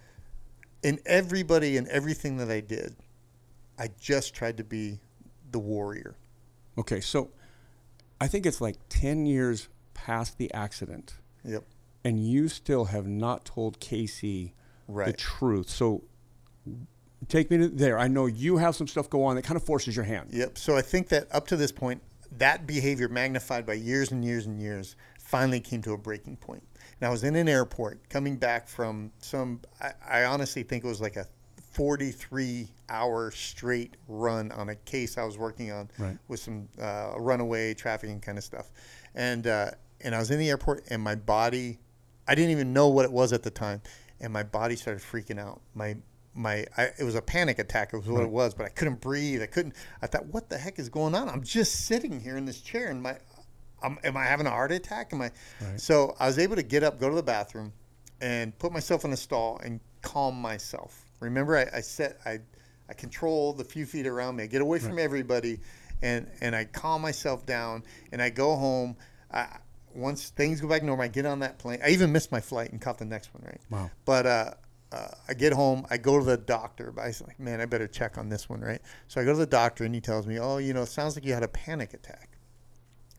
in 0.83 0.99
everybody 1.07 1.77
and 1.77 1.87
everything 1.89 2.39
that 2.39 2.51
I 2.51 2.61
did, 2.61 2.97
I 3.79 3.89
just 4.01 4.35
tried 4.35 4.57
to 4.57 4.65
be 4.65 4.99
the 5.53 5.59
warrior. 5.61 6.17
Okay. 6.77 7.01
So 7.01 7.31
I 8.21 8.27
think 8.27 8.47
it's 8.47 8.61
like 8.61 8.77
10 8.89 9.27
years 9.27 9.69
past 9.95 10.39
the 10.39 10.53
accident, 10.53 11.15
Yep. 11.45 11.65
And 12.05 12.19
you 12.25 12.49
still 12.49 12.87
have 12.87 13.07
not 13.07 13.45
told 13.45 13.79
Casey 13.81 14.55
the 14.89 15.13
truth. 15.13 15.69
So 15.69 16.03
take 17.29 17.51
me 17.51 17.59
to 17.59 17.69
there. 17.69 17.99
I 17.99 18.09
know 18.09 18.27
you 18.27 18.57
have 18.57 18.75
some 18.75 18.87
stuff 18.87 19.09
go 19.11 19.25
on 19.25 19.37
that 19.37 19.43
kind 19.43 19.57
of 19.57 19.63
forces 19.65 19.95
your 19.95 20.05
hand. 20.05 20.31
Yep. 20.33 20.59
So 20.59 20.77
I 20.77 20.83
think 20.83 21.09
that 21.09 21.27
up 21.33 21.47
to 21.49 21.57
this 21.57 21.73
point, 21.73 22.03
that 22.39 22.67
behavior 22.67 23.09
magnified 23.09 23.67
by 23.67 23.75
years 23.75 24.11
and 24.13 24.25
years 24.25 24.47
and 24.47 24.61
years 24.61 24.97
finally 25.19 25.61
came 25.61 25.83
to 25.83 25.93
a 25.93 25.99
breaking 25.99 26.37
point. 26.37 26.63
And 27.01 27.09
I 27.09 27.11
was 27.11 27.25
in 27.25 27.35
an 27.37 27.49
airport 27.49 28.09
coming 28.09 28.37
back 28.37 28.69
from 28.69 29.11
some, 29.19 29.61
I, 29.81 29.93
I 30.09 30.25
honestly 30.25 30.63
think 30.63 30.85
it 30.85 30.87
was 30.89 31.01
like 31.01 31.17
a 31.17 31.27
43 31.73 32.69
hour 32.89 33.31
straight 33.31 33.97
run 34.09 34.51
on 34.53 34.69
a 34.71 34.75
case 34.75 35.17
I 35.17 35.25
was 35.25 35.39
working 35.39 35.71
on 35.71 35.89
Right. 35.99 36.19
with 36.29 36.41
some 36.41 36.69
uh, 36.81 37.13
runaway 37.17 37.75
trafficking 37.75 38.21
kind 38.21 38.39
of 38.39 38.45
stuff. 38.45 38.71
And, 39.15 39.47
uh, 39.47 39.71
and 40.01 40.15
I 40.15 40.19
was 40.19 40.31
in 40.31 40.39
the 40.39 40.49
airport 40.51 40.85
and 40.91 41.03
my 41.03 41.15
body, 41.15 41.79
I 42.31 42.35
didn't 42.37 42.53
even 42.53 42.73
know 42.73 42.89
what 42.89 43.05
it 43.05 43.11
was 43.11 43.33
at 43.33 43.43
the 43.43 43.51
time. 43.51 43.83
And 44.21 44.33
my 44.33 44.45
body 44.45 44.77
started 44.77 45.03
freaking 45.03 45.39
out. 45.39 45.61
My, 45.75 45.97
my, 46.35 46.65
I, 46.77 46.91
it 46.99 47.03
was 47.05 47.17
a 47.17 47.23
panic 47.23 47.59
attack. 47.59 47.93
It 47.93 47.97
was 47.97 48.07
what 48.07 48.23
it 48.23 48.31
was, 48.31 48.55
but 48.55 48.67
I 48.67 48.69
couldn't 48.69 49.01
breathe. 49.01 49.43
I 49.43 49.47
couldn't, 49.47 49.75
I 50.01 50.07
thought, 50.07 50.27
what 50.27 50.49
the 50.49 50.57
heck 50.57 50.79
is 50.79 50.89
going 50.89 51.15
on? 51.15 51.29
I'm 51.29 51.43
just 51.43 51.87
sitting 51.87 52.21
here 52.21 52.37
in 52.37 52.45
this 52.45 52.61
chair 52.61 52.89
and 52.89 53.03
my, 53.03 53.17
I'm, 53.83 53.99
am 54.05 54.17
I 54.17 54.25
having 54.25 54.47
a 54.47 54.51
heart 54.51 54.71
attack? 54.71 55.13
Am 55.13 55.23
I? 55.23 55.31
Right. 55.61 55.81
So 55.81 56.15
I 56.21 56.27
was 56.27 56.39
able 56.39 56.55
to 56.57 56.63
get 56.63 56.85
up, 56.85 57.01
go 57.01 57.09
to 57.09 57.17
the 57.17 57.23
bathroom, 57.23 57.73
and 58.21 58.57
put 58.59 58.73
myself 58.73 59.05
in 59.05 59.13
a 59.13 59.17
stall 59.17 59.59
and 59.65 59.81
calm 60.03 60.41
myself. 60.41 61.07
Remember, 61.19 61.57
I, 61.57 61.79
I 61.79 61.81
set, 61.81 62.19
I, 62.25 62.39
I 62.89 62.93
control 62.93 63.55
the 63.55 63.65
few 63.65 63.87
feet 63.87 64.07
around 64.07 64.37
me. 64.37 64.45
I 64.45 64.47
get 64.47 64.63
away 64.63 64.79
from 64.79 64.99
everybody, 64.99 65.61
and 66.03 66.27
and 66.41 66.57
I 66.57 66.65
calm 66.65 67.01
myself 67.01 67.47
down, 67.47 67.85
and 68.13 68.21
I 68.21 68.31
go 68.31 68.57
home. 68.57 68.97
I, 69.33 69.59
once 69.95 70.31
things 70.31 70.61
go 70.61 70.69
back 70.69 70.83
normal, 70.83 71.05
I 71.05 71.09
get 71.09 71.27
on 71.27 71.41
that 71.41 71.59
plane. 71.59 71.81
I 71.85 71.91
even 71.91 72.13
missed 72.13 72.31
my 72.33 72.41
flight 72.41 72.71
and 72.73 72.81
caught 72.81 72.99
the 72.99 73.05
next 73.05 73.33
one, 73.35 73.43
right? 73.45 73.61
Wow. 73.71 73.91
But 74.05 74.27
uh, 74.27 74.51
uh, 74.93 75.09
I 75.29 75.35
get 75.35 75.53
home, 75.53 75.87
I 75.91 75.97
go 75.99 76.19
to 76.19 76.25
the 76.25 76.37
doctor, 76.37 76.91
but 76.93 77.03
I 77.03 77.07
was 77.09 77.21
like, 77.23 77.39
man, 77.39 77.61
I 77.61 77.67
better 77.67 77.87
check 77.89 78.19
on 78.19 78.29
this 78.29 78.49
one, 78.49 78.61
right? 78.61 78.81
So 79.09 79.21
I 79.21 79.25
go 79.25 79.33
to 79.33 79.39
the 79.39 79.47
doctor, 79.47 79.85
and 79.85 79.95
he 79.95 80.01
tells 80.01 80.27
me, 80.27 80.39
oh, 80.39 80.59
you 80.59 80.73
know, 80.73 80.83
it 80.83 80.87
sounds 80.89 81.15
like 81.17 81.25
you 81.25 81.33
had 81.35 81.43
a 81.43 81.49
panic 81.49 81.95
attack 81.95 82.29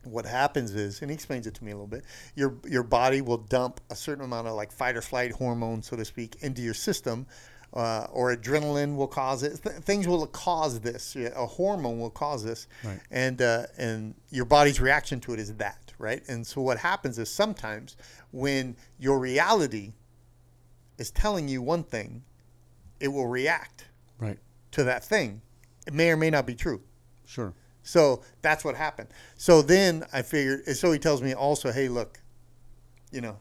what 0.04 0.26
happens 0.26 0.74
is, 0.74 1.00
and 1.00 1.12
he 1.12 1.14
explains 1.14 1.46
it 1.46 1.54
to 1.54 1.62
me 1.64 1.70
a 1.70 1.74
little 1.74 1.86
bit, 1.86 2.02
your 2.34 2.56
your 2.68 2.82
body 2.82 3.20
will 3.20 3.36
dump 3.38 3.80
a 3.88 3.94
certain 3.94 4.24
amount 4.24 4.48
of 4.48 4.54
like 4.54 4.72
fight 4.72 4.96
or 4.96 5.00
flight 5.00 5.30
hormone, 5.30 5.80
so 5.80 5.94
to 5.96 6.04
speak, 6.04 6.34
into 6.40 6.60
your 6.60 6.74
system, 6.74 7.24
uh, 7.72 8.08
or 8.12 8.34
adrenaline 8.34 8.96
will 8.96 9.06
cause 9.06 9.44
it. 9.44 9.62
Th- 9.62 9.76
things 9.76 10.08
will 10.08 10.26
cause 10.26 10.80
this. 10.80 11.14
A 11.14 11.46
hormone 11.46 12.00
will 12.00 12.10
cause 12.10 12.42
this, 12.42 12.66
Right. 12.82 12.98
and 13.12 13.40
uh, 13.40 13.66
and 13.78 14.14
your 14.30 14.44
body's 14.44 14.80
reaction 14.80 15.20
to 15.20 15.34
it 15.34 15.38
is 15.38 15.54
that, 15.54 15.91
right? 16.02 16.22
And 16.28 16.46
so 16.46 16.60
what 16.60 16.78
happens 16.78 17.18
is 17.18 17.30
sometimes 17.30 17.96
when 18.32 18.76
your 18.98 19.18
reality 19.18 19.92
is 20.98 21.10
telling 21.10 21.48
you 21.48 21.62
one 21.62 21.84
thing, 21.84 22.24
it 23.00 23.08
will 23.08 23.28
react 23.28 23.86
Right. 24.18 24.38
to 24.72 24.84
that 24.84 25.04
thing. 25.04 25.40
It 25.86 25.94
may 25.94 26.10
or 26.10 26.16
may 26.16 26.28
not 26.30 26.44
be 26.46 26.54
true. 26.54 26.82
Sure. 27.24 27.54
So 27.82 28.22
that's 28.42 28.64
what 28.64 28.74
happened. 28.76 29.08
So 29.36 29.62
then 29.62 30.04
I 30.12 30.22
figured, 30.22 30.66
so 30.76 30.92
he 30.92 30.98
tells 30.98 31.22
me 31.22 31.34
also, 31.34 31.72
hey, 31.72 31.88
look, 31.88 32.20
you 33.10 33.20
know, 33.20 33.38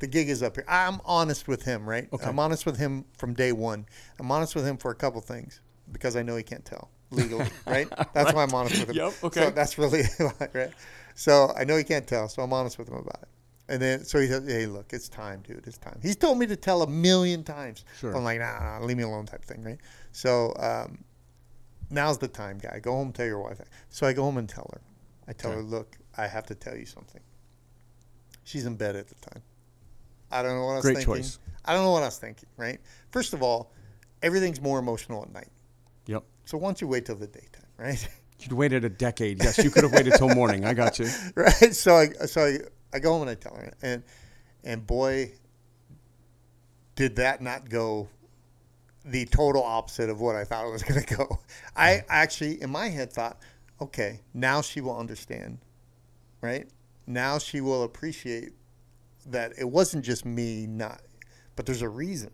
the 0.00 0.06
gig 0.06 0.28
is 0.28 0.42
up 0.42 0.56
here. 0.56 0.64
I'm 0.68 1.00
honest 1.04 1.48
with 1.48 1.62
him, 1.64 1.88
right? 1.88 2.08
Okay. 2.12 2.26
I'm 2.26 2.38
honest 2.38 2.66
with 2.66 2.76
him 2.76 3.04
from 3.16 3.34
day 3.34 3.52
one. 3.52 3.86
I'm 4.18 4.30
honest 4.30 4.54
with 4.54 4.66
him 4.66 4.76
for 4.76 4.90
a 4.90 4.94
couple 4.94 5.20
things 5.20 5.60
because 5.92 6.16
I 6.16 6.22
know 6.22 6.36
he 6.36 6.42
can't 6.42 6.64
tell 6.64 6.90
legally, 7.10 7.48
right? 7.66 7.88
That's 8.12 8.32
why 8.32 8.42
I'm 8.42 8.54
honest 8.54 8.78
with 8.80 8.90
him. 8.90 8.96
Yep, 8.96 9.12
So 9.20 9.26
okay. 9.28 9.50
that's 9.50 9.78
really 9.78 10.02
right. 10.54 10.72
So 11.14 11.52
I 11.56 11.64
know 11.64 11.76
he 11.76 11.84
can't 11.84 12.06
tell, 12.06 12.28
so 12.28 12.42
I'm 12.42 12.52
honest 12.52 12.78
with 12.78 12.88
him 12.88 12.94
about 12.96 13.22
it. 13.22 13.28
And 13.68 13.80
then 13.80 14.04
so 14.04 14.18
he 14.20 14.26
says, 14.26 14.46
"Hey, 14.46 14.66
look, 14.66 14.92
it's 14.92 15.08
time, 15.08 15.42
dude. 15.46 15.66
It's 15.66 15.78
time." 15.78 15.98
He's 16.02 16.16
told 16.16 16.38
me 16.38 16.46
to 16.46 16.56
tell 16.56 16.82
a 16.82 16.86
million 16.86 17.44
times. 17.44 17.84
Sure. 17.98 18.14
I'm 18.14 18.22
like, 18.24 18.38
"Nah, 18.40 18.78
nah, 18.78 18.84
leave 18.84 18.96
me 18.98 19.04
alone," 19.04 19.24
type 19.26 19.42
thing, 19.44 19.62
right? 19.62 19.78
So 20.12 20.52
um, 20.58 21.02
now's 21.88 22.18
the 22.18 22.28
time, 22.28 22.58
guy. 22.58 22.78
Go 22.80 22.92
home, 22.92 23.10
tell 23.12 23.24
your 23.26 23.40
wife. 23.40 23.60
So 23.88 24.06
I 24.06 24.12
go 24.12 24.22
home 24.22 24.36
and 24.36 24.48
tell 24.48 24.68
her. 24.74 24.80
I 25.26 25.32
tell 25.32 25.50
Okay. 25.52 25.56
her, 25.60 25.62
look, 25.64 25.96
I 26.18 26.26
have 26.26 26.44
to 26.46 26.54
tell 26.54 26.76
you 26.76 26.84
something. 26.84 27.22
She's 28.42 28.66
in 28.66 28.76
bed 28.76 28.94
at 28.96 29.08
the 29.08 29.14
time. 29.14 29.42
I 30.30 30.42
don't 30.42 30.56
know 30.58 30.66
what 30.66 30.72
I 30.72 30.76
was 30.76 30.82
Great 30.84 30.96
thinking. 30.98 31.14
choice. 31.14 31.38
I 31.64 31.72
don't 31.72 31.84
know 31.84 31.92
what 31.92 32.02
I 32.02 32.06
was 32.06 32.18
thinking, 32.18 32.48
right? 32.58 32.78
First 33.10 33.32
of 33.32 33.42
all, 33.42 33.72
everything's 34.22 34.60
more 34.60 34.78
emotional 34.78 35.22
at 35.22 35.32
night. 35.32 35.48
Yep. 36.06 36.24
So 36.44 36.58
why 36.58 36.68
don't 36.68 36.80
you 36.82 36.88
wait 36.88 37.06
till 37.06 37.16
the 37.16 37.26
daytime, 37.26 37.64
right? 37.78 38.06
You'd 38.40 38.52
waited 38.52 38.84
a 38.84 38.88
decade. 38.88 39.42
Yes, 39.42 39.58
you 39.58 39.70
could 39.70 39.84
have 39.84 39.92
waited 39.92 40.14
till 40.14 40.28
morning. 40.28 40.64
I 40.64 40.74
got 40.74 40.98
you. 40.98 41.08
right? 41.34 41.74
So 41.74 41.96
I 41.96 42.08
so 42.26 42.44
I, 42.44 42.58
I 42.92 42.98
go 42.98 43.12
home 43.12 43.22
and 43.22 43.30
I 43.30 43.34
tell 43.34 43.54
her, 43.54 43.72
and 43.82 44.02
and 44.64 44.86
boy, 44.86 45.32
did 46.96 47.16
that 47.16 47.40
not 47.40 47.68
go 47.68 48.08
the 49.04 49.26
total 49.26 49.62
opposite 49.62 50.08
of 50.08 50.20
what 50.20 50.34
I 50.34 50.44
thought 50.44 50.66
it 50.66 50.72
was 50.72 50.82
going 50.82 51.02
to 51.02 51.16
go. 51.16 51.38
I 51.76 52.04
actually, 52.08 52.62
in 52.62 52.70
my 52.70 52.88
head, 52.88 53.12
thought, 53.12 53.38
okay, 53.80 54.20
now 54.32 54.62
she 54.62 54.80
will 54.80 54.96
understand, 54.96 55.58
right? 56.40 56.66
Now 57.06 57.38
she 57.38 57.60
will 57.60 57.82
appreciate 57.82 58.52
that 59.26 59.52
it 59.58 59.68
wasn't 59.68 60.04
just 60.04 60.24
me 60.24 60.66
not, 60.66 61.02
but 61.56 61.66
there's 61.66 61.82
a 61.82 61.88
reason. 61.88 62.30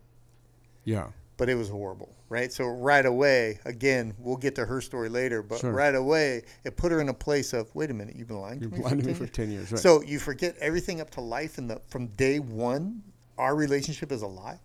Yeah. 0.85 1.09
But 1.41 1.49
it 1.49 1.55
was 1.55 1.71
horrible, 1.71 2.15
right? 2.29 2.53
So 2.53 2.67
right 2.67 3.07
away, 3.07 3.61
again, 3.65 4.13
we'll 4.19 4.37
get 4.37 4.55
to 4.57 4.67
her 4.67 4.83
story 4.83 5.09
later, 5.09 5.43
but 5.43 5.61
Sure. 5.61 5.73
right 5.73 5.95
away, 5.95 6.43
it 6.65 6.77
put 6.77 6.93
her 6.93 7.01
in 7.01 7.09
a 7.09 7.15
place 7.15 7.55
of, 7.55 7.75
wait 7.75 7.91
a 7.91 7.95
minute, 7.95 8.15
you've 8.15 8.29
been 8.29 8.43
lying 8.43 8.59
to 8.59 8.65
You've 8.67 8.75
me, 8.75 8.81
lied 8.85 8.99
to 8.99 9.07
me 9.07 9.15
for 9.15 9.27
10 9.27 9.51
years. 9.51 9.73
Right. 9.73 9.81
So 9.81 10.03
you 10.03 10.19
forget 10.19 10.55
everything 10.61 11.01
up 11.01 11.09
to 11.13 11.23
life, 11.23 11.57
and 11.57 11.71
the 11.71 11.81
from 11.89 12.09
day 12.09 12.41
one, 12.41 13.03
our 13.39 13.57
relationship 13.57 14.13
is 14.13 14.21
a 14.21 14.27
lie, 14.27 14.61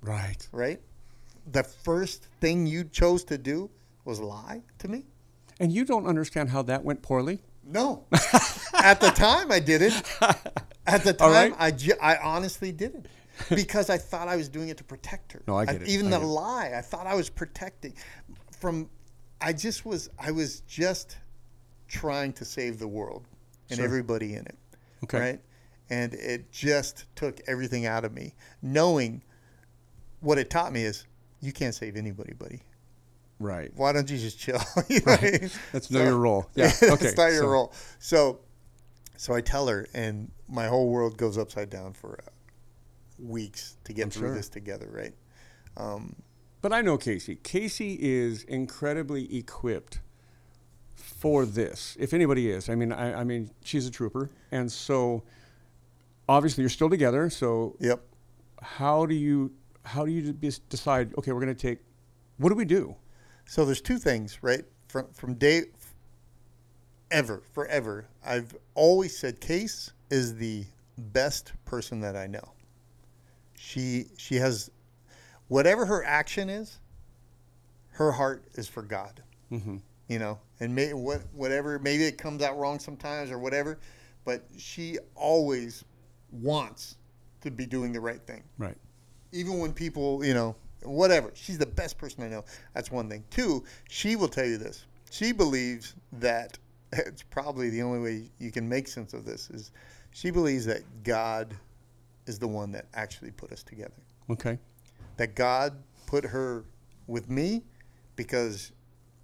right. 0.00 0.44
right? 0.50 0.80
The 1.52 1.62
first 1.62 2.26
thing 2.40 2.66
you 2.66 2.82
chose 2.82 3.22
to 3.26 3.38
do 3.38 3.70
was 4.04 4.18
lie 4.18 4.62
to 4.80 4.88
me. 4.88 5.04
And 5.60 5.70
you 5.70 5.84
don't 5.84 6.06
understand 6.08 6.50
how 6.50 6.62
that 6.62 6.82
went 6.82 7.02
poorly? 7.02 7.44
No, 7.62 8.06
at 8.74 9.00
the 9.00 9.12
time 9.14 9.52
I 9.52 9.60
didn't. 9.60 10.02
At 10.84 11.04
the 11.04 11.12
time, 11.12 11.30
right. 11.30 11.54
I, 11.60 11.70
ju- 11.70 11.94
I 12.02 12.16
honestly 12.16 12.72
didn't 12.72 13.06
because 13.50 13.90
I 13.90 13.98
thought 13.98 14.28
I 14.28 14.36
was 14.36 14.48
doing 14.48 14.68
it 14.68 14.76
to 14.78 14.84
protect 14.84 15.32
her. 15.32 15.42
No, 15.46 15.56
I 15.56 15.64
get 15.66 15.82
it. 15.82 15.88
Even 15.88 16.06
I 16.12 16.18
the 16.18 16.24
it. 16.24 16.28
lie, 16.28 16.72
I 16.76 16.80
thought 16.80 17.06
I 17.06 17.14
was 17.14 17.28
protecting 17.30 17.94
from. 18.58 18.88
I 19.40 19.52
just 19.52 19.84
was. 19.84 20.08
I 20.18 20.30
was 20.30 20.60
just 20.60 21.16
trying 21.88 22.32
to 22.34 22.44
save 22.44 22.78
the 22.78 22.88
world 22.88 23.26
and 23.70 23.76
Sure. 23.76 23.84
everybody 23.84 24.34
in 24.34 24.46
it. 24.46 24.56
Okay. 25.04 25.18
Right, 25.18 25.40
and 25.90 26.14
it 26.14 26.50
just 26.52 27.06
took 27.16 27.40
everything 27.46 27.86
out 27.86 28.04
of 28.04 28.12
me. 28.12 28.34
Knowing 28.62 29.22
what 30.20 30.38
it 30.38 30.48
taught 30.50 30.72
me 30.72 30.84
is 30.84 31.06
you 31.40 31.52
can't 31.52 31.74
save 31.74 31.96
anybody, 31.96 32.32
buddy. 32.34 32.62
Right. 33.40 33.72
Why 33.74 33.92
don't 33.92 34.08
you 34.08 34.18
just 34.18 34.38
chill? 34.38 34.60
you 34.88 35.00
know 35.00 35.12
what 35.12 35.20
I 35.24 35.30
mean? 35.32 35.50
That's 35.72 35.90
know 35.90 35.98
So- 35.98 36.04
your 36.04 36.16
role. 36.18 36.46
Yeah. 36.54 36.66
That's 36.68 36.82
Okay. 36.84 37.12
not 37.16 37.32
your 37.32 37.40
so- 37.42 37.48
role. 37.48 37.72
So, 37.98 38.38
so 39.16 39.34
I 39.34 39.40
tell 39.40 39.66
her, 39.66 39.88
and 39.94 40.30
my 40.48 40.68
whole 40.68 40.88
world 40.88 41.16
goes 41.18 41.36
upside 41.36 41.68
down 41.68 41.92
for 41.94 42.20
weeks 43.22 43.76
to 43.84 43.92
get 43.92 44.04
I'm 44.04 44.10
through 44.10 44.28
sure. 44.28 44.34
this 44.34 44.48
together, 44.48 44.88
right? 44.90 45.14
Um, 45.76 46.16
But 46.60 46.72
I 46.72 46.80
know 46.82 46.98
Casey. 46.98 47.36
Casey 47.36 47.98
is 48.00 48.44
incredibly 48.44 49.36
equipped 49.36 50.00
for 50.94 51.46
this. 51.46 51.96
If 51.98 52.12
anybody 52.12 52.50
is, 52.50 52.68
I 52.68 52.74
mean, 52.74 52.92
I, 52.92 53.20
I 53.20 53.24
mean, 53.24 53.50
she's 53.64 53.86
a 53.86 53.90
trooper, 53.90 54.30
and 54.50 54.70
so 54.70 55.22
obviously 56.28 56.62
you're 56.62 56.70
still 56.70 56.90
together. 56.90 57.30
So 57.30 57.76
yep. 57.80 58.00
how 58.60 59.06
do 59.06 59.14
you 59.14 59.52
how 59.84 60.04
do 60.04 60.12
you 60.12 60.32
decide? 60.68 61.12
Okay, 61.18 61.32
we're 61.32 61.40
going 61.40 61.54
to 61.54 61.68
take. 61.68 61.80
What 62.38 62.50
do 62.50 62.54
we 62.54 62.64
do? 62.64 62.96
So 63.46 63.64
there's 63.64 63.80
two 63.80 63.98
things, 63.98 64.38
right? 64.42 64.64
From 64.88 65.06
from 65.12 65.34
day 65.34 65.64
ever, 67.10 67.42
forever, 67.52 68.06
I've 68.24 68.56
always 68.74 69.16
said 69.18 69.40
Case 69.40 69.90
is 70.10 70.36
the 70.36 70.64
best 70.96 71.52
person 71.64 72.00
that 72.00 72.16
I 72.16 72.26
know. 72.26 72.52
She 73.64 74.06
she 74.18 74.34
has 74.36 74.72
whatever 75.46 75.86
her 75.86 76.02
action 76.04 76.50
is, 76.50 76.80
her 77.90 78.10
heart 78.10 78.44
is 78.54 78.66
for 78.66 78.82
God. 78.82 79.22
Mm-hmm. 79.52 79.76
You 80.08 80.18
know, 80.18 80.40
and 80.58 80.74
may, 80.74 80.92
what 80.92 81.22
whatever 81.32 81.78
maybe 81.78 82.04
it 82.04 82.18
comes 82.18 82.42
out 82.42 82.58
wrong 82.58 82.80
sometimes 82.80 83.30
or 83.30 83.38
whatever, 83.38 83.78
but 84.24 84.42
she 84.58 84.98
always 85.14 85.84
wants 86.32 86.96
to 87.42 87.52
be 87.52 87.64
doing 87.64 87.92
the 87.92 88.00
right 88.00 88.20
thing 88.26 88.42
Right. 88.58 88.76
even 89.32 89.58
when 89.58 89.72
people, 89.72 90.24
you 90.24 90.34
know, 90.34 90.56
whatever. 90.82 91.30
She's 91.34 91.58
the 91.58 91.66
best 91.66 91.98
person 91.98 92.24
I 92.24 92.28
know. 92.28 92.44
That's 92.74 92.90
one 92.90 93.08
thing. 93.08 93.22
Two, 93.30 93.62
she 93.88 94.16
will 94.16 94.28
tell 94.28 94.46
you 94.46 94.58
this. 94.58 94.86
She 95.10 95.30
believes 95.32 95.94
that 96.14 96.58
it's 96.92 97.22
probably 97.22 97.70
the 97.70 97.82
only 97.82 98.00
way 98.00 98.30
you 98.40 98.50
can 98.50 98.68
make 98.68 98.88
sense 98.88 99.14
of 99.14 99.24
this 99.24 99.50
is 99.50 99.70
she 100.10 100.30
believes 100.30 100.66
that 100.66 100.82
God 101.04 101.54
is 102.26 102.38
the 102.38 102.48
one 102.48 102.72
that 102.72 102.86
actually 102.94 103.30
put 103.30 103.52
us 103.52 103.62
together. 103.62 103.94
Okay. 104.30 104.58
That 105.16 105.34
God 105.34 105.82
put 106.06 106.24
her 106.24 106.64
with 107.06 107.28
me 107.28 107.62
because 108.16 108.72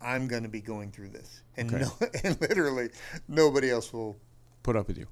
I'm 0.01 0.27
going 0.29 0.43
to 0.43 0.49
be 0.49 0.61
going 0.61 0.91
through 0.91 1.09
this. 1.11 1.43
And 1.57 1.73
Okay. 1.75 1.85
no, 1.85 2.09
and 2.25 2.41
literally 2.41 2.91
nobody 3.29 3.71
else 3.71 3.93
will 3.93 4.17
Put 4.63 4.77
up 4.77 4.89
with 4.89 4.99
you. 4.99 5.07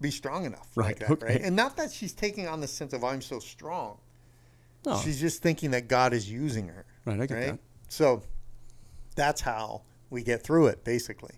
be 0.00 0.10
strong 0.10 0.44
enough 0.46 0.68
Right, 0.74 0.86
like 0.86 0.98
that, 1.00 1.10
okay. 1.10 1.26
right? 1.26 1.40
And 1.42 1.54
not 1.56 1.76
that 1.76 1.92
she's 1.92 2.12
taking 2.12 2.46
on 2.48 2.60
the 2.60 2.66
sense 2.68 2.92
of 2.92 3.04
I'm 3.04 3.20
so 3.20 3.38
strong. 3.40 3.98
No. 4.86 4.98
She's 4.98 5.20
just 5.20 5.42
thinking 5.42 5.70
that 5.72 5.86
God 5.88 6.12
is 6.12 6.30
using 6.30 6.68
her. 6.68 6.86
Right. 7.04 7.20
I 7.20 7.26
get 7.26 7.34
right? 7.34 7.46
that. 7.48 7.58
So 7.88 8.22
that's 9.14 9.40
how 9.40 9.82
we 10.10 10.22
get 10.22 10.42
through 10.42 10.66
it, 10.68 10.82
basically. 10.84 11.34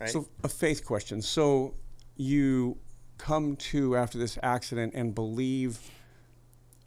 Right? 0.00 0.08
So 0.10 0.26
a 0.42 0.48
faith 0.48 0.84
question. 0.84 1.20
So 1.22 1.74
you 2.16 2.76
come 3.22 3.54
to 3.54 3.96
after 3.96 4.18
this 4.18 4.36
accident 4.42 4.92
and 4.96 5.14
believe 5.14 5.78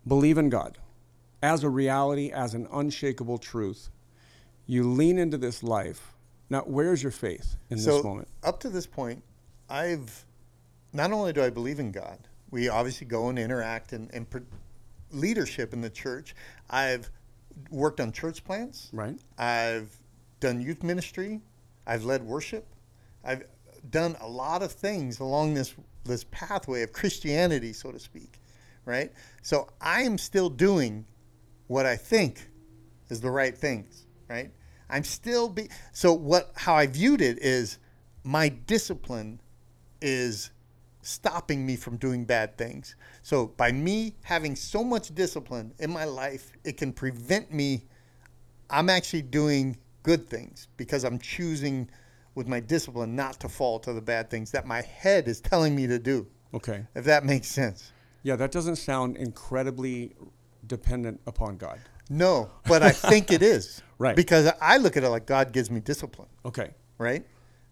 believe 0.06 0.38
in 0.38 0.50
God 0.50 0.78
as 1.42 1.64
a 1.64 1.70
reality, 1.70 2.30
as 2.30 2.54
an 2.54 2.68
unshakable 2.74 3.38
truth. 3.38 3.90
You 4.68 4.84
lean 4.84 5.18
into 5.18 5.38
this 5.38 5.64
life. 5.64 6.14
Now, 6.50 6.62
where's 6.62 7.02
your 7.02 7.12
faith 7.12 7.56
in 7.70 7.80
So- 7.80 7.96
this 7.96 8.04
moment? 8.04 8.28
up 8.44 8.60
to 8.62 8.70
this 8.70 8.86
point, 8.86 9.24
I've 9.70 10.26
not 10.92 11.12
only 11.12 11.32
do 11.32 11.42
I 11.42 11.50
believe 11.50 11.80
in 11.80 11.92
God, 11.92 12.20
we 12.52 12.68
obviously 12.68 13.08
go 13.08 13.30
and 13.30 13.40
interact 13.40 13.94
and, 13.94 14.14
and 14.14 14.28
leadership 15.12 15.74
in 15.74 15.82
the 15.82 15.90
church. 15.90 16.36
I've 16.70 17.10
worked 17.72 18.00
on 18.02 18.12
church 18.12 18.44
plants. 18.44 18.90
Right. 18.92 19.18
I've 19.38 19.96
done 20.42 20.60
youth 20.62 20.84
ministry. 20.84 21.42
I've 21.88 22.04
led 22.04 22.24
worship. 22.24 22.68
I've 23.24 23.46
done 23.90 24.18
a 24.20 24.28
lot 24.28 24.62
of 24.62 24.72
things 24.72 25.20
along 25.20 25.54
this 25.54 25.74
this 26.06 26.26
pathway 26.32 26.84
of 26.84 26.94
Christianity, 26.94 27.74
so 27.74 27.92
to 27.92 28.00
speak, 28.00 28.40
right? 28.86 29.12
So 29.42 29.68
I 29.82 30.02
am 30.04 30.18
still 30.18 30.50
doing 30.50 31.06
what 31.68 31.86
I 31.86 31.96
think 31.96 32.50
is 33.10 33.22
the 33.22 33.32
right 33.32 33.58
things, 33.58 34.06
right? 34.30 34.52
I'm 34.90 35.04
still 35.04 35.50
be 35.50 35.70
so 35.92 36.14
what 36.14 36.52
how 36.56 36.76
I 36.76 36.88
viewed 36.88 37.22
it 37.22 37.40
is 37.40 37.80
my 38.24 38.50
discipline 38.50 39.42
is 40.02 40.52
stopping 41.02 41.66
me 41.66 41.76
from 41.76 41.98
doing 41.98 42.26
bad 42.26 42.58
things. 42.58 42.96
So 43.22 43.48
by 43.48 43.72
me 43.72 44.16
having 44.24 44.56
so 44.56 44.84
much 44.84 45.14
discipline 45.14 45.74
in 45.80 45.92
my 45.92 46.06
life, 46.06 46.52
it 46.64 46.78
can 46.78 46.94
prevent 46.94 47.52
me 47.52 47.86
I'm 48.70 48.90
actually 48.90 49.22
doing 49.22 49.78
good 50.04 50.28
things 50.28 50.68
because 50.78 51.04
I'm 51.04 51.20
choosing 51.20 51.90
with 52.36 52.48
my 52.48 52.60
discipline 52.60 53.16
not 53.16 53.40
to 53.40 53.50
fall 53.50 53.80
to 53.80 53.94
the 53.94 54.02
bad 54.02 54.30
things 54.30 54.52
that 54.52 54.66
my 54.68 54.82
head 54.82 55.28
is 55.28 55.40
telling 55.42 55.76
me 55.76 55.88
to 55.88 55.98
do. 55.98 56.28
Okay. 56.54 56.86
If 56.96 57.06
that 57.06 57.26
makes 57.26 57.48
sense. 57.48 57.92
Yeah, 58.24 58.36
that 58.38 58.52
doesn't 58.52 58.76
sound 58.78 59.18
incredibly 59.18 60.16
dependent 60.68 61.22
upon 61.28 61.58
God. 61.58 61.80
No, 62.10 62.52
but 62.68 62.84
I 62.84 62.92
think 62.92 63.32
it 63.32 63.42
is. 63.42 63.82
Right. 63.98 64.14
Because 64.18 64.52
I 64.60 64.76
look 64.76 64.98
at 64.98 65.06
it 65.06 65.10
like 65.10 65.26
God 65.26 65.54
gives 65.54 65.72
me 65.72 65.80
discipline, 65.80 66.28
Okay. 66.44 66.72
right? 66.98 67.26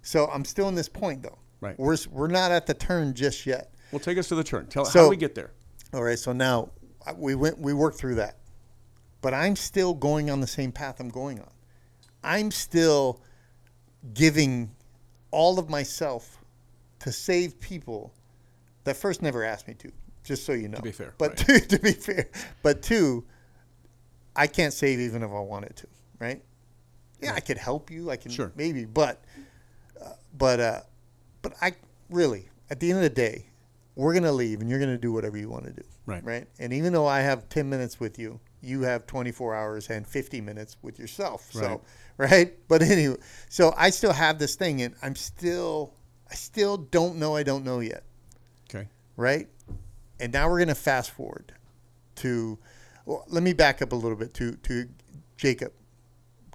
So 0.03 0.27
I'm 0.27 0.45
still 0.45 0.69
in 0.69 0.75
this 0.75 0.87
point 0.87 1.21
though. 1.21 1.37
Right. 1.59 1.77
We're 1.77 1.97
we're 2.11 2.29
not 2.29 2.49
at 2.49 2.65
the 2.65 2.73
turn 2.73 3.13
just 3.13 3.45
yet. 3.45 3.73
Well, 3.91 3.99
take 3.99 4.17
us 4.17 4.29
to 4.29 4.35
the 4.35 4.43
turn. 4.43 4.67
Tell 4.67 4.85
how 4.85 4.89
So- 4.89 5.03
do 5.03 5.09
we 5.09 5.17
get 5.17 5.35
there? 5.35 5.51
All 5.93 6.01
right, 6.01 6.17
so 6.17 6.31
now 6.31 6.69
uh, 7.05 7.13
we 7.17 7.35
went 7.35 7.59
we 7.59 7.73
worked 7.73 7.97
through 7.97 8.15
that. 8.15 8.37
But 9.19 9.33
I'm 9.33 9.57
still 9.57 9.93
going 9.93 10.29
on 10.29 10.39
the 10.39 10.47
same 10.47 10.71
path 10.71 11.01
I'm 11.01 11.09
going 11.09 11.41
on. 11.41 11.51
I'm 12.23 12.51
still 12.51 13.19
giving 14.13 14.71
all 15.31 15.59
of 15.59 15.69
myself 15.69 16.39
to 16.99 17.11
save 17.11 17.59
people 17.59 18.13
that 18.83 18.95
first 18.97 19.21
never 19.21 19.43
asked 19.43 19.67
me 19.67 19.73
to, 19.75 19.91
just 20.23 20.45
so 20.45 20.53
you 20.53 20.67
know. 20.67 20.77
To 20.77 20.83
be 20.83 20.91
fair, 20.91 21.13
But 21.17 21.37
two, 21.37 21.59
to 21.59 21.79
be 21.79 21.93
fair, 21.93 22.29
but 22.61 22.81
two, 22.81 23.23
I 24.35 24.47
can't 24.47 24.73
save 24.73 24.99
even 24.99 25.23
if 25.23 25.31
I 25.31 25.39
wanted 25.39 25.75
to, 25.77 25.87
right? 26.19 26.41
Yeah, 27.21 27.33
I 27.33 27.39
could 27.39 27.57
help 27.57 27.89
you. 27.89 28.09
I 28.11 28.17
can 28.17 28.31
Sure. 28.31 28.51
maybe, 28.55 28.85
but 28.85 29.23
uh, 30.03 30.09
but 30.37 30.59
uh, 30.59 30.81
but 31.41 31.53
I 31.61 31.73
really 32.09 32.49
at 32.69 32.79
the 32.79 32.89
end 32.89 32.97
of 32.97 33.03
the 33.03 33.09
day, 33.09 33.45
we're 33.95 34.13
gonna 34.13 34.31
leave 34.31 34.59
and 34.59 34.69
you're 34.69 34.79
gonna 34.79 34.97
do 34.97 35.13
whatever 35.13 35.37
you 35.37 35.49
want 35.49 35.65
to 35.65 35.71
do, 35.71 35.83
Right. 36.05 36.23
Right. 36.23 36.47
And 36.59 36.73
even 36.73 36.91
though 36.91 37.07
I 37.07 37.21
have 37.21 37.47
ten 37.47 37.69
minutes 37.69 37.99
with 37.99 38.19
you, 38.19 38.39
you 38.61 38.81
have 38.81 39.05
24 39.07 39.55
hours 39.55 39.89
and 39.89 40.07
50 40.07 40.41
minutes 40.41 40.77
with 40.81 40.97
yourself. 40.99 41.49
So 41.51 41.81
right. 42.17 42.53
But 42.67 42.81
anyway, 42.81 43.17
so 43.49 43.73
I 43.77 43.89
still 43.89 44.13
have 44.13 44.39
this 44.39 44.55
thing, 44.55 44.81
and 44.81 44.95
I'm 45.01 45.15
still 45.15 45.93
I 46.29 46.35
still 46.35 46.77
don't 46.77 47.17
know. 47.17 47.35
I 47.35 47.43
don't 47.43 47.63
know 47.63 47.79
yet 47.79 48.03
Okay. 48.69 48.87
right? 49.17 49.47
And 50.19 50.31
now 50.33 50.49
we're 50.49 50.59
going 50.59 50.67
to 50.69 50.75
fast 50.75 51.11
forward 51.11 51.53
to. 52.17 52.57
Well, 53.05 53.25
let 53.27 53.43
me 53.43 53.53
back 53.53 53.81
up 53.81 53.91
a 53.91 53.95
little 53.95 54.17
bit 54.17 54.33
to 54.35 54.53
to 54.53 54.87
Jacob. 55.37 55.73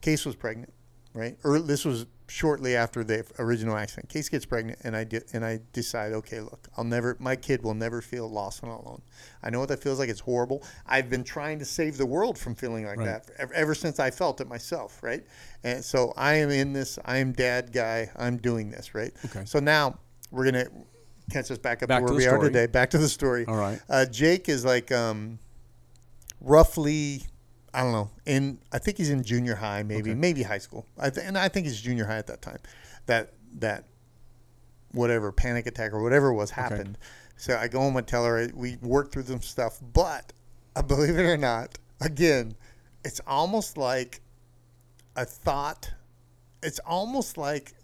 Case 0.00 0.24
was 0.24 0.34
pregnant, 0.36 0.72
right? 1.12 1.36
Or 1.44 1.58
this 1.60 1.84
was 1.84 2.06
shortly 2.28 2.76
after 2.76 3.02
the 3.02 3.24
original 3.38 3.76
accident. 3.76 4.08
Case 4.08 4.28
gets 4.28 4.44
pregnant, 4.44 4.78
and 4.84 4.94
I 4.94 5.04
di- 5.04 5.22
and 5.32 5.44
I 5.44 5.60
decide, 5.72 6.12
okay, 6.12 6.40
look, 6.40 6.68
I'll 6.76 6.84
never. 6.84 7.16
My 7.18 7.34
kid 7.36 7.62
will 7.62 7.74
never 7.74 8.00
feel 8.02 8.28
lost 8.30 8.62
and 8.62 8.70
alone. 8.70 9.02
I 9.42 9.50
know 9.50 9.60
what 9.60 9.68
that 9.70 9.82
feels 9.82 9.98
like. 9.98 10.08
It's 10.08 10.20
horrible. 10.20 10.62
I've 10.86 11.08
been 11.10 11.24
trying 11.24 11.58
to 11.60 11.64
save 11.64 11.96
the 11.96 12.06
world 12.06 12.38
from 12.38 12.54
feeling 12.54 12.84
like 12.86 12.98
Right. 12.98 13.06
that 13.06 13.30
ever, 13.38 13.54
ever 13.54 13.74
since 13.74 13.98
I 13.98 14.10
felt 14.10 14.40
it 14.40 14.48
myself, 14.48 15.02
right? 15.02 15.24
And 15.64 15.84
so 15.84 16.12
I 16.16 16.34
am 16.34 16.50
in 16.50 16.72
this. 16.72 16.98
I 17.04 17.16
am 17.18 17.32
dad 17.32 17.72
guy. 17.72 18.10
I'm 18.16 18.36
doing 18.36 18.70
this, 18.70 18.94
right? 18.94 19.12
Okay. 19.24 19.44
So 19.46 19.58
now 19.58 19.98
we're 20.30 20.44
gonna 20.44 20.66
catch 21.30 21.50
us 21.50 21.58
back 21.58 21.82
up 21.82 21.88
Back 21.88 22.02
where 22.04 22.14
we 22.14 22.26
are 22.26 22.38
today. 22.38 22.66
Back 22.66 22.90
to 22.90 22.98
the 22.98 23.08
story. 23.08 23.44
All 23.46 23.56
right. 23.56 23.80
Uh, 23.88 24.04
Jake 24.06 24.48
is 24.48 24.64
like 24.64 24.92
um, 24.92 25.38
roughly, 26.40 27.22
I 27.74 27.82
don't 27.82 27.92
know. 27.92 28.10
In 28.26 28.58
I 28.72 28.78
think 28.78 28.96
he's 28.96 29.10
in 29.10 29.22
junior 29.22 29.54
high, 29.54 29.82
maybe 29.82 30.10
Okay. 30.10 30.18
maybe 30.18 30.42
high 30.42 30.58
school. 30.58 30.86
I 30.98 31.10
th- 31.10 31.26
and 31.26 31.36
I 31.36 31.48
think 31.48 31.66
he's 31.66 31.80
junior 31.80 32.06
high 32.06 32.18
at 32.18 32.26
that 32.28 32.42
time. 32.42 32.58
That 33.06 33.32
that 33.58 33.84
whatever 34.92 35.32
panic 35.32 35.66
attack 35.66 35.92
or 35.92 36.02
whatever 36.02 36.32
was 36.32 36.50
happened. 36.50 36.96
So 37.36 37.56
I 37.56 37.68
go 37.68 37.78
home 37.80 37.96
and 37.96 38.06
tell 38.06 38.24
her 38.24 38.48
we 38.54 38.76
worked 38.82 39.12
through 39.12 39.24
some 39.24 39.42
stuff, 39.42 39.78
but 39.92 40.32
uh, 40.74 40.82
believe 40.92 41.18
it 41.18 41.22
or 41.24 41.36
not, 41.36 41.78
again, 42.00 42.54
it's 43.04 43.20
almost 43.26 43.76
like 43.76 44.20
a 45.14 45.24
thought. 45.24 45.90
It's 46.62 46.78
almost 46.80 47.36
like 47.38 47.74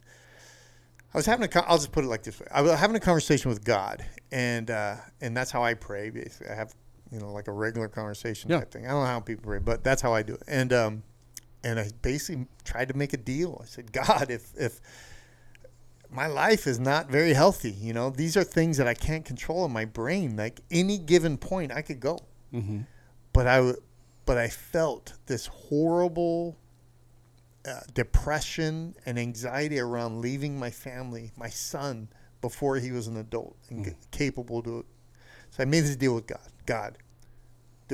I 1.12 1.18
was 1.18 1.26
having 1.26 1.44
a. 1.44 1.48
con- 1.48 1.64
I'll 1.68 1.76
just 1.78 1.92
put 1.92 2.04
it 2.04 2.08
like 2.08 2.24
this 2.24 2.40
way. 2.40 2.46
I 2.50 2.62
was 2.62 2.72
having 2.72 2.96
a 2.96 3.00
conversation 3.00 3.48
with 3.48 3.64
God, 3.64 4.04
and 4.32 4.70
uh, 4.70 4.96
and 5.20 5.36
that's 5.36 5.50
how 5.52 5.62
I 5.62 5.74
pray. 5.74 6.10
Basically, 6.10 6.48
I 6.48 6.56
have 6.56 6.74
you 7.14 7.20
know 7.20 7.32
like 7.32 7.48
a 7.48 7.52
regular 7.52 7.88
conversation 7.88 8.50
Yeah. 8.50 8.58
type 8.60 8.72
thing. 8.72 8.84
I 8.86 8.90
don't 8.90 9.00
know 9.04 9.06
how 9.06 9.20
people 9.20 9.44
pray, 9.44 9.60
but 9.60 9.84
that's 9.84 10.02
how 10.02 10.12
I 10.12 10.22
do 10.22 10.34
it. 10.34 10.42
And 10.48 10.72
um, 10.72 11.02
and 11.62 11.78
I 11.80 11.90
basically 12.02 12.46
tried 12.64 12.88
to 12.88 12.96
make 12.96 13.12
a 13.14 13.16
deal. 13.16 13.60
I 13.62 13.66
said, 13.66 13.92
God, 14.02 14.30
if 14.30 14.52
if 14.56 14.80
my 16.10 16.26
life 16.26 16.66
is 16.66 16.78
not 16.78 17.10
very 17.10 17.32
healthy, 17.34 17.70
you 17.72 17.92
know, 17.92 18.10
these 18.10 18.36
are 18.36 18.44
things 18.44 18.76
that 18.76 18.86
I 18.86 18.94
can't 18.94 19.24
control 19.24 19.64
in 19.64 19.72
my 19.72 19.84
brain. 19.84 20.36
Like 20.36 20.60
any 20.70 20.98
given 20.98 21.38
point, 21.38 21.72
I 21.72 21.82
could 21.82 22.00
go, 22.00 22.18
Mm-hmm. 22.52 22.80
but 23.32 23.46
I 23.46 23.60
would. 23.60 23.76
but 24.26 24.38
I 24.38 24.48
felt 24.48 25.14
this 25.26 25.46
horrible 25.46 26.56
uh, 27.66 27.80
depression 27.94 28.94
and 29.06 29.18
anxiety 29.18 29.78
around 29.80 30.20
leaving 30.20 30.58
my 30.58 30.70
family, 30.70 31.32
my 31.36 31.48
son, 31.48 32.08
before 32.40 32.76
he 32.76 32.90
was 32.92 33.06
an 33.06 33.16
adult 33.16 33.56
and 33.70 33.86
Mm. 33.86 33.94
capable 34.10 34.62
to. 34.62 34.84
So 35.50 35.62
I 35.62 35.66
made 35.66 35.80
this 35.84 35.96
deal 35.96 36.14
with 36.14 36.26
God. 36.26 36.48
God, 36.66 36.98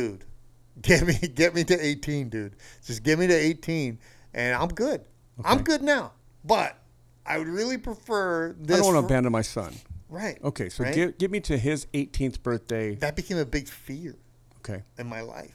dude, 0.00 0.24
get 0.82 1.06
me 1.06 1.14
get 1.14 1.54
me 1.54 1.64
to 1.64 1.78
18, 1.78 2.28
dude. 2.28 2.56
Just 2.84 3.02
get 3.02 3.18
me 3.18 3.26
to 3.26 3.34
18, 3.34 3.98
and 4.34 4.54
I'm 4.54 4.68
good. 4.68 5.02
I'm 5.44 5.62
good 5.62 5.82
now. 5.82 6.12
But 6.44 6.76
I 7.24 7.38
would 7.38 7.48
really 7.48 7.78
prefer 7.78 8.54
this. 8.58 8.76
I 8.76 8.80
don't 8.80 8.94
want 8.94 8.96
to 8.96 9.02
for- 9.02 9.06
abandon 9.06 9.32
my 9.32 9.42
son. 9.42 9.74
Right. 10.08 10.38
Okay, 10.42 10.68
so 10.68 10.82
right? 10.82 10.94
give, 10.94 11.18
give 11.18 11.30
me 11.30 11.38
to 11.40 11.56
his 11.56 11.86
18th 11.94 12.42
birthday. 12.42 12.96
that 12.96 13.14
became 13.14 13.38
a 13.38 13.44
big 13.44 13.68
fear 13.68 14.16
Okay. 14.58 14.82
in 14.98 15.06
my 15.06 15.20
life 15.20 15.54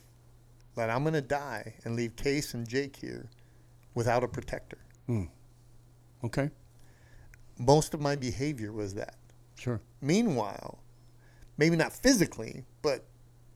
that 0.76 0.90
I'm 0.90 1.04
gonna 1.04 1.22
die 1.22 1.74
and 1.84 1.96
leave 1.96 2.16
Case 2.16 2.54
and 2.54 2.68
Jake 2.68 2.96
here 2.96 3.30
without 3.96 4.24
a 4.24 4.28
protector. 4.30 4.78
Hmm. 5.08 5.24
Okay. 6.24 6.50
Most 7.58 7.94
of 7.94 8.00
my 8.02 8.16
behavior 8.16 8.72
was 8.72 8.94
that. 8.96 9.16
Sure. 9.58 9.82
Meanwhile, 10.02 10.80
maybe 11.58 11.76
not 11.76 11.92
physically, 11.94 12.64
but 12.82 13.06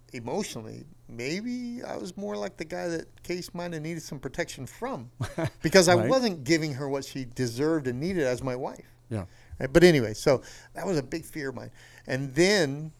emotionally, 0.10 0.84
maybe 1.08 1.82
I 1.86 1.98
was 1.98 2.16
more 2.18 2.36
like 2.36 2.58
the 2.58 2.66
guy 2.66 2.88
that 2.88 3.24
Case 3.24 3.54
might 3.54 3.74
have 3.74 3.82
needed 3.82 4.04
some 4.04 4.20
protection 4.20 4.66
from 4.66 5.10
because 5.62 5.88
I 5.88 5.96
wasn't 5.96 6.44
giving 6.44 6.74
her 6.76 6.88
what 6.90 7.06
she 7.06 7.26
deserved 7.26 7.88
and 7.88 8.00
needed 8.00 8.24
as 8.24 8.44
my 8.44 8.56
wife. 8.56 8.86
Yeah. 9.10 9.26
Right? 9.60 9.72
But 9.72 9.84
anyway, 9.84 10.14
so 10.14 10.42
that 10.74 10.86
was 10.86 10.98
a 10.98 11.04
big 11.04 11.26
fear 11.26 11.50
of 11.50 11.56
mine. 11.56 11.72
And 12.08 12.34
then 12.36 12.92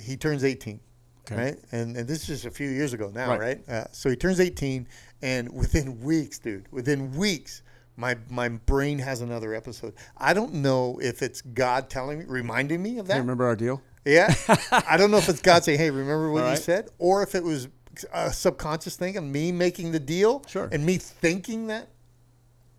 he 0.00 0.16
turns 0.16 0.44
18. 0.44 0.80
Okay. 1.26 1.36
Right. 1.42 1.56
And, 1.72 1.96
and 1.96 2.06
this 2.06 2.22
is 2.22 2.26
just 2.26 2.44
a 2.44 2.50
few 2.50 2.68
years 2.68 2.92
ago 2.92 3.10
now, 3.14 3.30
Right. 3.30 3.40
right? 3.40 3.68
Uh, 3.68 3.84
so 3.92 4.10
he 4.10 4.16
turns 4.16 4.40
18, 4.40 4.86
and 5.22 5.50
within 5.54 5.98
weeks, 6.00 6.38
dude, 6.38 6.66
within 6.70 7.12
weeks, 7.16 7.62
my, 7.96 8.16
my 8.28 8.48
brain 8.50 8.98
has 8.98 9.22
another 9.22 9.54
episode. 9.54 9.94
I 10.18 10.34
don't 10.34 10.52
know 10.54 10.98
if 11.02 11.22
it's 11.22 11.40
God 11.40 11.88
telling 11.88 12.18
me, 12.18 12.24
reminding 12.28 12.82
me 12.82 12.98
of 12.98 13.06
that. 13.06 13.16
remember 13.18 13.46
our 13.46 13.56
deal? 13.56 13.80
Yeah. 14.04 14.34
I 14.70 14.96
don't 14.96 15.10
know 15.10 15.16
if 15.18 15.28
it's 15.28 15.40
God 15.40 15.64
saying, 15.64 15.78
hey, 15.78 15.90
remember 15.90 16.30
what 16.30 16.42
All 16.42 16.48
you 16.48 16.54
right. 16.54 16.62
said? 16.62 16.88
Or 16.98 17.22
if 17.22 17.34
it 17.34 17.42
was 17.42 17.68
a 18.12 18.32
subconscious 18.32 18.96
thing 18.96 19.16
of 19.16 19.24
me 19.24 19.52
making 19.52 19.92
the 19.92 20.00
deal 20.00 20.42
Sure. 20.46 20.68
and 20.72 20.84
me 20.84 20.98
thinking 20.98 21.68
that, 21.68 21.88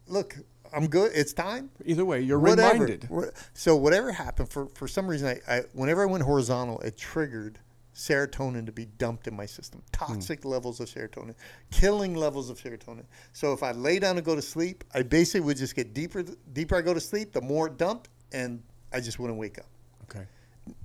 look, 0.07 0.35
I'm 0.73 0.88
good. 0.88 1.11
It's 1.15 1.31
time 1.33 1.69
Either 1.85 2.03
way, 2.03 2.21
you're 2.21 2.38
whatever. 2.39 2.85
reminded. 2.85 3.09
So 3.53 3.75
whatever 3.77 4.11
happened, 4.11 4.49
for 4.49 4.67
for 4.67 4.88
some 4.89 5.07
reason, 5.07 5.39
I, 5.47 5.55
I 5.57 5.61
whenever 5.73 6.01
I 6.03 6.05
went 6.05 6.23
horizontal, 6.23 6.79
it 6.81 6.97
triggered 6.97 7.59
serotonin 7.95 8.65
to 8.65 8.73
be 8.73 8.83
dumped 8.85 9.25
in 9.27 9.35
my 9.38 9.45
system. 9.45 9.81
Hmm. 9.95 10.05
Toxic 10.13 10.43
levels 10.43 10.81
of 10.81 10.89
serotonin, 10.89 11.33
killing 11.71 12.13
levels 12.13 12.49
of 12.49 12.59
serotonin. 12.59 13.05
So 13.31 13.53
if 13.53 13.63
I 13.63 13.71
lay 13.71 13.99
down 13.99 14.17
and 14.17 14.25
go 14.25 14.35
to 14.35 14.41
sleep, 14.41 14.83
I 14.93 15.01
basically 15.03 15.41
would 15.41 15.55
just 15.57 15.75
get 15.75 15.93
deeper. 15.93 16.23
Deeper 16.51 16.75
I 16.75 16.81
go 16.81 16.93
to 16.93 16.99
sleep, 16.99 17.31
the 17.31 17.41
more 17.41 17.67
it 17.67 17.77
dumped, 17.77 18.09
and 18.33 18.61
I 18.91 18.99
just 18.99 19.17
wouldn't 19.17 19.39
wake 19.39 19.57
up. 19.59 19.67
Okay. 20.03 20.25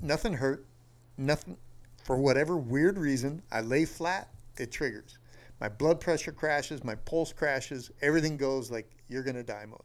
Nothing 0.01 0.35
hurt. 0.35 0.67
Nothing. 1.17 1.57
For 2.05 2.17
whatever 2.17 2.57
weird 2.57 2.99
reason, 2.99 3.43
I 3.53 3.61
lay 3.61 3.85
flat. 3.85 4.29
It 4.59 4.73
triggers. 4.73 5.19
My 5.61 5.69
blood 5.69 6.01
pressure 6.01 6.33
crashes. 6.33 6.83
My 6.85 6.95
pulse 6.95 7.33
crashes. 7.33 7.91
Everything 8.03 8.37
goes 8.37 8.71
like 8.71 8.91
you're 9.09 9.23
gonna 9.23 9.43
die 9.43 9.67
mode. 9.67 9.81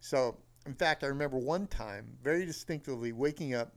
So, 0.00 0.36
in 0.66 0.74
fact, 0.74 1.04
I 1.04 1.08
remember 1.08 1.38
one 1.38 1.66
time 1.66 2.16
very 2.22 2.44
distinctively 2.44 3.12
waking 3.12 3.54
up 3.54 3.74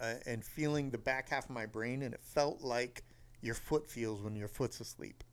uh, 0.00 0.14
and 0.26 0.44
feeling 0.44 0.90
the 0.90 0.98
back 0.98 1.30
half 1.30 1.44
of 1.44 1.50
my 1.50 1.66
brain, 1.66 2.02
and 2.02 2.12
it 2.14 2.20
felt 2.22 2.60
like 2.60 3.02
your 3.40 3.54
foot 3.54 3.88
feels 3.88 4.22
when 4.22 4.36
your 4.36 4.48
foot's 4.48 4.80
asleep. 4.80 5.24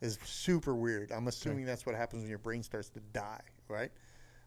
It's 0.00 0.18
super 0.28 0.74
weird. 0.74 1.12
I'm 1.12 1.28
assuming 1.28 1.64
that's 1.64 1.84
what 1.84 1.94
happens 1.94 2.22
when 2.22 2.30
your 2.30 2.38
brain 2.38 2.62
starts 2.62 2.88
to 2.90 3.00
die, 3.12 3.42
right? 3.68 3.90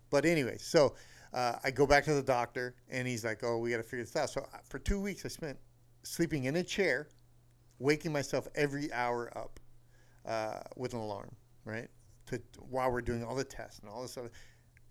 But 0.09 0.25
anyway, 0.25 0.57
so 0.57 0.95
uh, 1.33 1.55
I 1.63 1.71
go 1.71 1.87
back 1.87 2.05
to 2.05 2.13
the 2.13 2.21
doctor, 2.21 2.75
and 2.89 3.07
he's 3.07 3.25
like, 3.25 3.43
"Oh, 3.43 3.57
we 3.57 3.71
got 3.71 3.77
to 3.77 3.83
figure 3.83 4.05
this 4.05 4.15
out." 4.15 4.29
So 4.29 4.41
uh, 4.41 4.57
for 4.69 4.79
two 4.79 4.99
weeks, 4.99 5.25
I 5.25 5.29
spent 5.29 5.57
sleeping 6.03 6.45
in 6.45 6.55
a 6.57 6.63
chair, 6.63 7.07
waking 7.79 8.11
myself 8.11 8.47
every 8.55 8.91
hour 8.93 9.35
up 9.35 9.59
uh, 10.25 10.59
with 10.75 10.93
an 10.93 10.99
alarm, 10.99 11.35
right? 11.65 11.89
To 12.27 12.41
while 12.69 12.91
we're 12.91 13.01
doing 13.01 13.23
all 13.23 13.35
the 13.35 13.43
tests 13.43 13.79
and 13.79 13.89
all 13.89 14.03
this 14.03 14.17
other, 14.17 14.31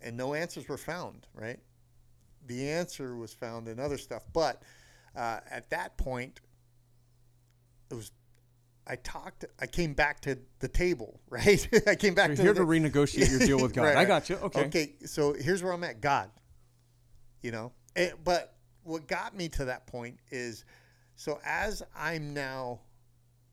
and 0.01 0.17
no 0.17 0.35
answers 0.35 0.69
were 0.69 0.77
found, 0.77 1.27
right? 1.35 1.61
The 2.47 2.69
answer 2.69 3.17
was 3.17 3.33
found 3.33 3.69
in 3.69 3.79
other 3.79 3.99
stuff, 3.99 4.25
but 4.33 4.63
uh, 5.15 5.41
at 5.49 5.71
that 5.71 5.97
point, 5.97 6.41
it 7.91 7.95
was. 7.95 8.11
I 8.87 8.97
talked. 8.97 9.45
I 9.61 9.67
came 9.67 9.93
back 9.95 10.21
to 10.23 10.39
the 10.59 10.69
table, 10.69 11.21
right? 11.31 11.67
I 11.87 11.95
came 11.95 12.15
back 12.15 12.29
You're 12.29 12.37
to 12.37 12.43
here 12.43 12.53
the, 12.55 12.61
to 12.61 12.67
renegotiate 12.67 13.31
your 13.31 13.39
deal 13.41 13.61
with 13.63 13.73
God. 13.75 13.83
Right, 13.85 13.97
I 13.97 14.05
got 14.05 14.29
you. 14.29 14.37
Okay. 14.37 14.65
Okay. 14.67 14.93
So 15.07 15.33
here's 15.35 15.63
where 15.63 15.73
I'm 15.73 15.85
at. 15.85 16.01
God. 16.01 16.31
You 17.43 17.51
know, 17.53 17.73
Eh, 17.97 18.11
but 18.25 18.55
what 18.85 19.07
got 19.07 19.37
me 19.37 19.49
to 19.51 19.65
that 19.67 19.87
point 19.87 20.19
is, 20.31 20.65
so 21.17 21.39
as 21.45 21.83
I'm 21.97 22.33
now 22.35 22.81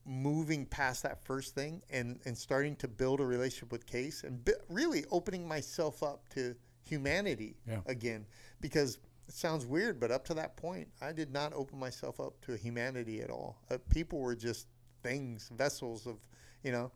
moving 0.05 0.65
past 0.65 1.03
that 1.03 1.23
first 1.23 1.53
thing 1.53 1.81
and 1.91 2.19
and 2.25 2.35
starting 2.37 2.75
to 2.77 2.87
build 2.87 3.19
a 3.19 3.25
relationship 3.25 3.71
with 3.71 3.85
Case 3.85 4.23
and 4.23 4.43
bi- 4.43 4.53
really 4.69 5.05
opening 5.11 5.47
myself 5.47 6.01
up 6.01 6.27
to 6.29 6.55
humanity 6.83 7.57
Yeah. 7.67 7.81
again, 7.85 8.25
because 8.61 8.97
it 9.27 9.35
sounds 9.35 9.65
weird, 9.65 9.99
but 9.99 10.09
up 10.09 10.25
to 10.25 10.33
that 10.35 10.57
point, 10.57 10.87
I 11.01 11.11
did 11.11 11.31
not 11.31 11.53
open 11.53 11.77
myself 11.77 12.19
up 12.19 12.41
to 12.45 12.55
humanity 12.57 13.21
at 13.21 13.29
all. 13.29 13.57
Uh, 13.69 13.77
people 13.89 14.19
were 14.19 14.35
just 14.35 14.65
things, 15.01 15.49
vessels 15.55 16.05
of, 16.07 16.17
you 16.63 16.71
know, 16.71 16.91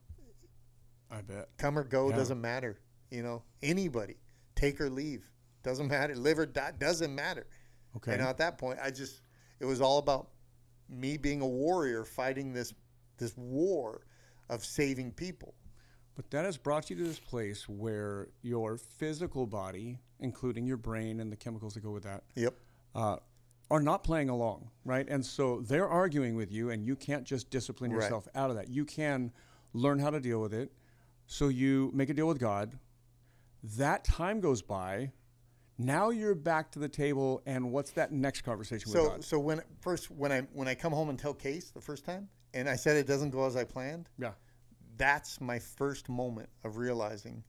I 1.12 1.22
bet. 1.22 1.50
come 1.58 1.78
or 1.78 1.84
go 1.84 2.10
Yeah. 2.10 2.16
doesn't 2.16 2.42
matter. 2.42 2.80
You 3.12 3.22
know, 3.24 3.44
anybody, 3.62 4.18
take 4.56 4.82
or 4.82 4.90
leave, 4.90 5.30
doesn't 5.62 5.88
matter. 5.88 6.16
Live 6.16 6.40
or 6.40 6.46
die 6.46 6.72
doesn't 6.72 7.14
matter. 7.14 7.46
Okay. 7.96 8.14
And 8.14 8.22
at 8.22 8.38
that 8.38 8.58
point, 8.58 8.80
I 8.82 8.90
just 8.92 9.22
it 9.60 9.66
was 9.66 9.82
all 9.82 10.00
about 10.00 10.30
me 10.90 11.18
being 11.18 11.42
a 11.42 11.48
warrior 11.48 12.04
fighting 12.04 12.54
this 12.54 12.74
this 13.18 13.38
war 13.38 14.06
of 14.50 14.66
saving 14.66 15.12
people. 15.12 15.54
But 16.16 16.30
that 16.32 16.46
has 16.46 16.58
brought 16.58 16.90
you 16.90 16.96
to 16.98 17.04
this 17.04 17.20
place 17.20 17.68
where 17.70 18.28
your 18.42 18.78
physical 18.78 19.48
body, 19.48 20.00
including 20.20 20.66
your 20.68 20.78
brain 20.78 21.20
and 21.20 21.32
the 21.32 21.36
chemicals 21.36 21.74
that 21.76 21.80
go 21.82 21.92
with 21.92 22.04
that, 22.04 22.24
Yep. 22.36 22.56
uh, 22.94 23.18
are 23.72 23.82
not 23.82 24.04
playing 24.04 24.30
along, 24.30 24.70
right? 24.86 25.08
And 25.10 25.26
so 25.26 25.62
they're 25.62 25.88
arguing 25.88 26.36
with 26.36 26.52
you, 26.52 26.70
and 26.70 26.86
you 26.86 26.96
can't 26.96 27.24
just 27.24 27.50
discipline 27.50 27.92
Right. 27.92 28.04
yourself 28.04 28.28
out 28.36 28.50
of 28.50 28.56
that. 28.58 28.70
You 28.70 28.86
can 28.86 29.32
learn 29.74 30.00
how 30.00 30.10
to 30.10 30.20
deal 30.20 30.40
with 30.42 30.54
it. 30.54 30.72
So 31.26 31.48
you 31.48 31.90
make 31.94 32.10
a 32.10 32.14
deal 32.14 32.28
with 32.28 32.40
God. 32.40 32.78
That 33.64 34.04
time 34.04 34.42
goes 34.42 34.62
by. 34.62 35.12
Now 35.78 36.10
you're 36.12 36.36
back 36.36 36.72
to 36.74 36.80
the 36.80 36.90
table, 36.90 37.42
and 37.46 37.72
what's 37.72 37.92
that 37.92 38.12
next 38.12 38.42
conversation 38.42 38.92
with 38.92 39.02
So 39.02 39.10
God? 39.10 39.24
so 39.24 39.40
when 39.40 39.62
first 39.80 40.12
when 40.12 40.32
I 40.32 40.42
when 40.54 40.68
I 40.68 40.76
come 40.76 40.94
home 40.94 41.10
and 41.10 41.18
tell 41.18 41.34
Case 41.34 41.72
the 41.72 41.82
first 41.82 42.06
time, 42.06 42.30
and 42.54 42.70
I 42.70 42.76
said 42.76 42.98
it 42.98 43.08
doesn't 43.08 43.32
go 43.32 43.46
as 43.46 43.56
I 43.56 43.64
planned, 43.64 44.10
Yeah. 44.20 44.34
that's 44.98 45.42
my 45.42 45.58
first 45.58 46.10
moment 46.10 46.50
of 46.64 46.78
realizing 46.78 47.44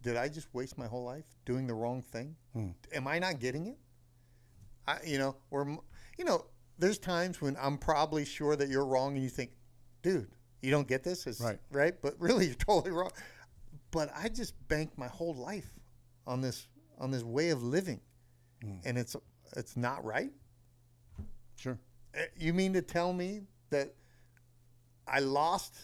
did 0.00 0.16
I 0.16 0.28
just 0.28 0.52
waste 0.54 0.78
my 0.78 0.86
whole 0.86 1.04
life 1.04 1.26
doing 1.44 1.66
the 1.66 1.74
wrong 1.74 2.00
thing? 2.02 2.36
Hmm. 2.54 2.70
Am 2.92 3.06
I 3.06 3.18
not 3.18 3.38
getting 3.38 3.66
it? 3.66 3.78
I, 4.86 4.98
you 5.06 5.18
know, 5.18 5.36
or 5.50 5.78
you 6.18 6.24
know, 6.24 6.46
there's 6.78 6.98
times 6.98 7.40
when 7.40 7.56
I'm 7.60 7.78
probably 7.78 8.24
sure 8.24 8.56
that 8.56 8.68
you're 8.68 8.84
wrong, 8.86 9.14
and 9.14 9.22
you 9.22 9.28
think, 9.30 9.50
dude, 10.02 10.28
you 10.60 10.70
don't 10.70 10.86
get 10.88 11.02
this, 11.04 11.26
it's, 11.26 11.40
Right. 11.40 11.58
Right, 11.70 11.94
but 12.02 12.14
really, 12.18 12.46
you're 12.48 12.54
totally 12.54 12.90
wrong. 12.92 13.10
But 13.90 14.10
I 14.16 14.28
just 14.28 14.54
banked 14.68 14.96
my 14.98 15.08
whole 15.08 15.34
life 15.34 15.70
on 16.26 16.40
this 16.40 16.68
on 16.98 17.10
this 17.10 17.22
way 17.24 17.50
of 17.50 17.62
living, 17.62 18.00
Hmm. 18.62 18.76
and 18.84 18.96
it's 18.98 19.16
it's 19.56 19.76
not 19.76 20.04
right. 20.04 20.32
Sure. 21.56 21.78
Eh, 22.14 22.26
You 22.36 22.52
mean 22.54 22.72
to 22.74 22.82
tell 22.82 23.12
me 23.12 23.42
that 23.70 23.94
I 25.06 25.18
lost 25.20 25.74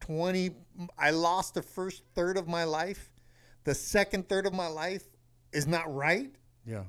20 0.00 0.50
I 0.98 1.10
lost 1.10 1.54
the 1.54 1.62
first 1.62 2.02
third 2.14 2.36
of 2.36 2.46
my 2.48 2.64
life? 2.64 3.10
The 3.64 3.74
second 3.74 4.28
third 4.28 4.46
of 4.46 4.52
my 4.52 4.66
life 4.68 5.04
is 5.52 5.66
not 5.66 5.92
right? 5.92 6.30
Yeah. 6.64 6.84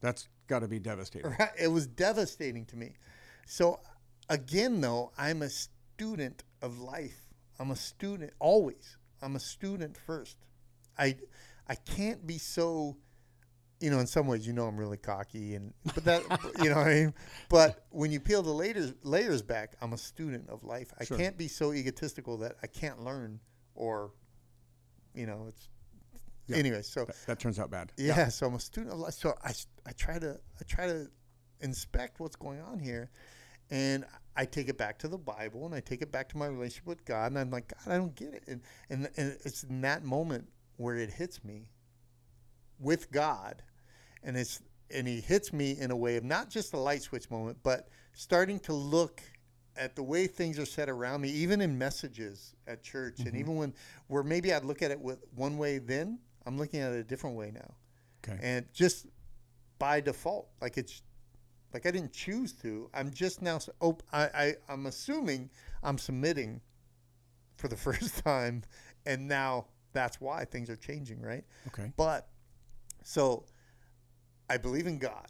That's 0.00 0.28
got 0.46 0.60
to 0.60 0.68
be 0.68 0.78
devastating. 0.78 1.34
Right? 1.38 1.50
It 1.58 1.68
was 1.68 1.86
devastating 1.86 2.64
to 2.66 2.76
me. 2.76 2.94
So 3.46 3.80
again 4.28 4.80
though, 4.80 5.12
I'm 5.18 5.42
a 5.42 5.50
student 5.50 6.42
of 6.62 6.78
life. 6.78 7.20
I'm 7.58 7.70
a 7.70 7.76
student 7.76 8.32
always. 8.38 8.96
I'm 9.22 9.36
a 9.36 9.40
student 9.40 9.96
first. 9.96 10.36
I 10.98 11.16
I 11.68 11.74
can't 11.74 12.26
be 12.26 12.38
so 12.38 12.96
you 13.80 13.90
know, 13.90 13.98
in 13.98 14.06
some 14.06 14.26
ways, 14.26 14.46
you 14.46 14.52
know, 14.54 14.66
I'm 14.66 14.78
really 14.78 14.96
cocky, 14.96 15.54
and 15.56 15.74
but 15.94 16.04
that, 16.04 16.22
you 16.62 16.70
know, 16.70 16.76
what 16.76 16.86
I 16.86 16.94
mean. 16.94 17.14
But 17.50 17.84
when 17.90 18.10
you 18.12 18.18
peel 18.20 18.42
the 18.42 18.50
layers 18.50 18.94
layers 19.02 19.42
back, 19.42 19.74
I'm 19.82 19.92
a 19.92 19.98
student 19.98 20.48
of 20.48 20.64
life. 20.64 20.92
I 20.98 21.04
Sure. 21.04 21.18
can't 21.18 21.36
be 21.36 21.48
so 21.48 21.72
egotistical 21.74 22.38
that 22.38 22.56
I 22.62 22.66
can't 22.66 23.04
learn, 23.04 23.40
or, 23.74 24.12
you 25.14 25.26
know, 25.26 25.46
it's. 25.48 25.68
Yeah. 26.46 26.56
Anyway, 26.56 26.82
so 26.82 27.04
That, 27.04 27.16
that 27.26 27.38
turns 27.38 27.58
out 27.58 27.70
bad. 27.70 27.92
yeah, 27.96 28.28
so 28.28 28.46
I'm 28.46 28.54
a 28.54 28.60
student 28.60 28.92
of 28.92 28.98
life. 28.98 29.14
So 29.14 29.34
I, 29.42 29.52
I 29.86 29.92
try 29.92 30.18
to 30.18 30.38
I 30.60 30.64
try 30.66 30.86
to 30.86 31.08
inspect 31.60 32.20
what's 32.20 32.36
going 32.36 32.60
on 32.60 32.78
here, 32.78 33.10
and 33.70 34.04
I 34.36 34.44
take 34.44 34.68
it 34.68 34.76
back 34.76 34.98
to 35.00 35.08
the 35.08 35.18
Bible 35.18 35.64
and 35.64 35.74
I 35.74 35.80
take 35.80 36.02
it 36.02 36.12
back 36.12 36.28
to 36.30 36.36
my 36.36 36.46
relationship 36.46 36.86
with 36.86 37.04
God, 37.04 37.32
and 37.32 37.38
I'm 37.38 37.50
like, 37.50 37.68
God, 37.68 37.92
I 37.92 37.96
don't 37.96 38.14
get 38.14 38.34
it. 38.34 38.44
And 38.46 38.60
and, 38.90 39.08
and 39.16 39.36
it's 39.44 39.62
in 39.64 39.80
that 39.82 40.04
moment 40.04 40.48
where 40.76 40.96
it 40.96 41.10
hits 41.10 41.44
me 41.44 41.70
with 42.78 43.10
God, 43.10 43.62
and 44.22 44.36
it's 44.36 44.60
and 44.94 45.08
He 45.08 45.20
hits 45.20 45.52
me 45.52 45.76
in 45.78 45.90
a 45.90 45.96
way 45.96 46.16
of 46.16 46.24
not 46.24 46.50
just 46.50 46.74
a 46.74 46.78
light 46.78 47.02
switch 47.02 47.30
moment, 47.30 47.58
but 47.62 47.88
starting 48.12 48.60
to 48.60 48.72
look 48.74 49.22
at 49.76 49.96
the 49.96 50.02
way 50.02 50.26
things 50.26 50.58
are 50.58 50.66
said 50.66 50.88
around 50.88 51.20
me, 51.20 51.30
even 51.30 51.60
in 51.60 51.76
messages 51.76 52.54
at 52.66 52.82
church, 52.82 53.16
mm-hmm. 53.16 53.28
and 53.28 53.36
even 53.36 53.56
when 53.56 53.74
where 54.08 54.22
maybe 54.22 54.52
I'd 54.52 54.64
look 54.64 54.82
at 54.82 54.90
it 54.90 55.00
with 55.00 55.18
one 55.34 55.56
way 55.58 55.78
then, 55.78 56.18
I'm 56.46 56.58
looking 56.58 56.80
at 56.80 56.92
it 56.92 56.98
a 56.98 57.04
different 57.04 57.36
way 57.36 57.50
now. 57.52 57.74
Okay. 58.26 58.38
And 58.42 58.66
just 58.72 59.06
by 59.78 60.00
default, 60.00 60.48
like 60.60 60.78
it's 60.78 61.02
like 61.72 61.86
I 61.86 61.90
didn't 61.90 62.12
choose 62.12 62.52
to. 62.62 62.88
I'm 62.94 63.10
just 63.10 63.42
now. 63.42 63.58
Oh, 63.80 63.98
I, 64.12 64.22
I 64.22 64.54
I'm 64.68 64.86
assuming 64.86 65.50
I'm 65.82 65.98
submitting 65.98 66.60
for 67.56 67.68
the 67.68 67.76
first 67.88 68.24
time, 68.24 68.62
and 69.06 69.28
now 69.28 69.66
that's 69.92 70.20
why 70.20 70.44
things 70.44 70.70
are 70.70 70.76
changing, 70.76 71.20
right? 71.20 71.44
Okay. 71.68 71.92
But 71.96 72.28
so 73.02 73.44
I 74.48 74.56
believe 74.56 74.86
in 74.86 74.98
God. 74.98 75.28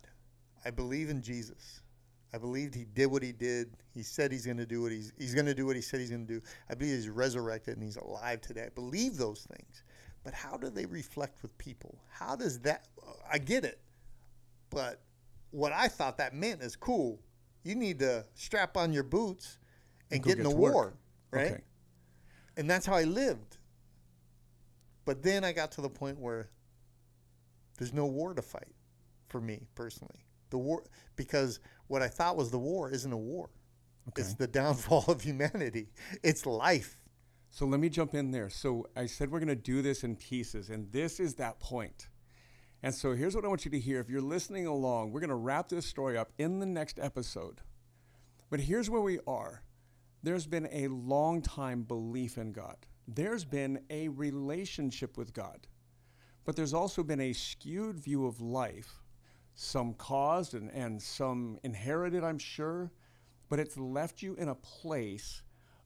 I 0.65 0.71
believe 0.71 1.11
in 1.11 1.23
Jesus. 1.23 1.81
I 2.33 2.39
believed 2.39 2.75
he 2.75 2.85
did 2.85 3.07
what 3.07 3.23
he 3.23 3.31
did. 3.33 3.77
He 3.93 4.03
said 4.03 4.33
he's 4.33 4.45
going 4.45 4.57
to 4.57 4.67
do 4.67 4.83
what 4.83 4.91
he's 4.91 5.13
he's 5.19 5.35
going 5.35 5.47
to 5.47 5.55
do 5.55 5.67
what 5.67 5.77
he 5.77 5.83
said 5.83 6.01
he's 6.01 6.11
going 6.11 6.27
to 6.27 6.35
do. 6.35 6.43
I 6.69 6.75
believe 6.75 6.95
he's 6.95 7.09
resurrected 7.09 7.75
and 7.75 7.83
he's 7.83 7.97
alive 7.97 8.41
today. 8.41 8.65
I 8.65 8.71
believe 8.71 9.17
those 9.17 9.47
things. 9.57 9.85
But 10.25 10.33
how 10.35 10.57
do 10.57 10.71
they 10.71 10.87
reflect 10.87 11.43
with 11.43 11.57
people? 11.59 11.99
How 12.09 12.35
does 12.35 12.59
that 12.61 12.89
I 13.31 13.39
get 13.39 13.65
it. 13.65 13.81
But 14.71 15.01
what 15.51 15.73
I 15.73 15.89
thought 15.89 16.19
that 16.19 16.35
meant 16.35 16.63
is 16.63 16.77
cool. 16.77 17.21
You 17.63 17.75
need 17.75 17.99
to 18.01 18.25
strap 18.35 18.77
on 18.77 18.93
your 18.93 19.03
boots 19.03 19.59
and, 20.11 20.23
get 20.23 20.39
in 20.39 20.45
the 20.45 20.51
war, 20.51 20.95
right? 21.31 21.53
Okay. 21.53 21.61
And 22.57 22.69
that's 22.69 22.87
how 22.87 22.95
I 22.95 23.05
lived. 23.05 23.59
But 25.05 25.23
then 25.23 25.45
I 25.45 25.53
got 25.53 25.73
to 25.73 25.81
the 25.81 25.89
point 25.89 26.19
where 26.19 26.51
there's 27.79 27.93
no 27.93 28.07
war 28.07 28.35
to 28.35 28.43
fight 28.43 28.75
for 29.29 29.41
me 29.41 29.67
personally. 29.75 30.25
The 30.51 30.59
war 30.59 30.85
because 31.17 31.61
what 31.89 32.03
I 32.03 32.09
thought 32.09 32.37
was 32.37 32.51
the 32.51 32.59
war 32.59 32.91
isn't 32.91 33.13
a 33.13 33.17
war. 33.17 33.51
Okay. 34.09 34.23
It's 34.23 34.35
the 34.35 34.47
downfall 34.47 35.05
of 35.09 35.23
humanity. 35.23 35.89
It's 36.23 36.47
life. 36.47 37.04
So 37.55 37.67
let 37.67 37.79
me 37.79 37.89
jump 37.89 38.17
in 38.17 38.33
there. 38.33 38.51
So 38.51 38.89
I 38.97 39.07
said 39.07 39.31
we're 39.31 39.39
going 39.39 39.47
to 39.47 39.55
do 39.55 39.81
this 39.81 40.03
in 40.03 40.17
pieces, 40.17 40.71
and 40.71 40.91
this 40.91 41.21
is 41.21 41.37
that 41.37 41.61
point. 41.61 42.09
And 42.83 42.93
so 42.93 43.15
here's 43.15 43.37
what 43.37 43.45
I 43.45 43.49
want 43.49 43.65
you 43.65 43.71
to 43.71 43.79
hear. 43.79 44.01
If 44.01 44.11
you're 44.11 44.21
listening 44.21 44.67
along, 44.67 45.13
we're 45.13 45.21
going 45.21 45.31
to 45.31 45.37
wrap 45.37 45.69
this 45.69 45.87
story 45.87 46.19
up 46.19 46.33
in 46.37 46.59
the 46.59 46.67
next 46.67 46.99
episode. 46.99 47.61
But 48.51 48.59
here's 48.59 48.91
where 48.91 49.01
we 49.01 49.21
are 49.29 49.63
there's 50.25 50.49
been 50.49 50.69
a 50.73 50.89
long 50.89 51.43
time 51.43 51.85
belief 51.85 52.39
in 52.39 52.51
God, 52.51 52.75
there's 53.07 53.45
been 53.45 53.79
a 53.89 54.09
relationship 54.09 55.17
with 55.17 55.33
God, 55.33 55.69
but 56.45 56.57
there's 56.57 56.75
also 56.75 57.05
been 57.05 57.21
a 57.21 57.33
skewed 57.33 58.01
view 58.01 58.27
of 58.27 58.41
life 58.41 59.01
some 59.55 59.95
caused 59.95 60.55
and, 60.55 60.73
and 60.73 61.01
some 61.01 61.61
inherited, 61.63 62.25
I'm 62.25 62.39
sure, 62.39 62.91
but 63.49 63.61
it's 63.61 63.79
left 63.79 64.23
you 64.23 64.35
in 64.35 64.49
a 64.49 64.57
place 64.57 65.44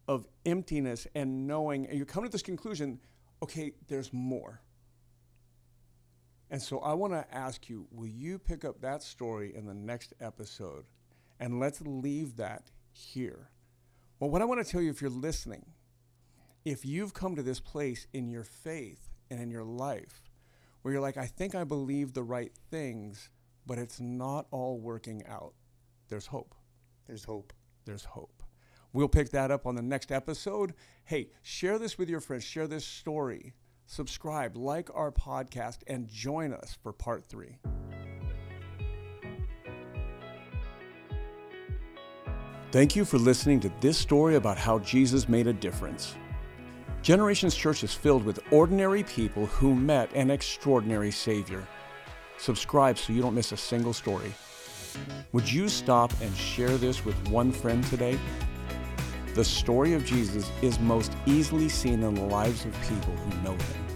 of 0.08 0.26
emptiness 0.46 1.06
and 1.14 1.46
knowing, 1.46 1.86
and 1.86 1.98
you 1.98 2.04
come 2.04 2.24
to 2.24 2.30
this 2.30 2.42
conclusion 2.42 2.98
okay, 3.42 3.72
there's 3.86 4.12
more. 4.12 4.60
And 6.50 6.60
so 6.60 6.80
I 6.80 6.94
want 6.94 7.12
to 7.12 7.24
ask 7.32 7.68
you 7.68 7.86
will 7.90 8.08
you 8.08 8.38
pick 8.38 8.64
up 8.64 8.80
that 8.80 9.02
story 9.02 9.54
in 9.54 9.66
the 9.66 9.74
next 9.74 10.14
episode? 10.20 10.86
And 11.38 11.60
let's 11.60 11.80
leave 11.82 12.36
that 12.36 12.72
here. 12.90 13.50
Well, 14.18 14.30
what 14.30 14.42
I 14.42 14.44
want 14.44 14.64
to 14.64 14.68
tell 14.68 14.80
you, 14.80 14.90
if 14.90 15.00
you're 15.00 15.10
listening, 15.10 15.66
if 16.64 16.84
you've 16.84 17.14
come 17.14 17.36
to 17.36 17.42
this 17.42 17.60
place 17.60 18.08
in 18.12 18.28
your 18.28 18.42
faith 18.42 19.10
and 19.30 19.40
in 19.40 19.50
your 19.50 19.64
life 19.64 20.28
where 20.82 20.92
you're 20.92 21.02
like, 21.02 21.16
I 21.16 21.26
think 21.26 21.54
I 21.54 21.62
believe 21.64 22.12
the 22.12 22.24
right 22.24 22.52
things, 22.70 23.30
but 23.66 23.78
it's 23.78 24.00
not 24.00 24.46
all 24.50 24.80
working 24.80 25.22
out. 25.28 25.54
There's 26.08 26.26
hope. 26.26 26.54
There's 27.06 27.24
hope. 27.24 27.52
There's 27.84 28.04
hope. 28.04 28.37
We'll 28.92 29.08
pick 29.08 29.30
that 29.30 29.50
up 29.50 29.66
on 29.66 29.74
the 29.74 29.82
next 29.82 30.10
episode. 30.10 30.74
Hey, 31.04 31.28
share 31.42 31.78
this 31.78 31.98
with 31.98 32.08
your 32.08 32.20
friends, 32.20 32.44
share 32.44 32.66
this 32.66 32.84
story, 32.84 33.54
subscribe, 33.86 34.56
like 34.56 34.88
our 34.94 35.12
podcast, 35.12 35.78
and 35.86 36.08
join 36.08 36.52
us 36.52 36.76
for 36.82 36.92
part 36.92 37.24
three. 37.28 37.58
Thank 42.70 42.94
you 42.94 43.06
for 43.06 43.16
listening 43.16 43.60
to 43.60 43.72
this 43.80 43.96
story 43.96 44.36
about 44.36 44.58
how 44.58 44.78
Jesus 44.80 45.28
made 45.28 45.46
a 45.46 45.54
difference. 45.54 46.16
Generations 47.00 47.54
Church 47.54 47.82
is 47.82 47.94
filled 47.94 48.24
with 48.24 48.40
ordinary 48.50 49.04
people 49.04 49.46
who 49.46 49.74
met 49.74 50.12
an 50.14 50.30
extraordinary 50.30 51.10
Savior. 51.10 51.66
Subscribe 52.36 52.98
so 52.98 53.12
you 53.12 53.22
don't 53.22 53.34
miss 53.34 53.52
a 53.52 53.56
single 53.56 53.94
story. 53.94 54.34
Would 55.32 55.50
you 55.50 55.68
stop 55.68 56.12
and 56.20 56.36
share 56.36 56.76
this 56.76 57.04
with 57.04 57.16
one 57.28 57.52
friend 57.52 57.82
today? 57.84 58.18
The 59.38 59.44
story 59.44 59.92
of 59.92 60.04
Jesus 60.04 60.50
is 60.62 60.80
most 60.80 61.12
easily 61.24 61.68
seen 61.68 62.02
in 62.02 62.14
the 62.16 62.22
lives 62.22 62.64
of 62.64 62.72
people 62.88 63.14
who 63.14 63.42
know 63.44 63.52
him. 63.52 63.87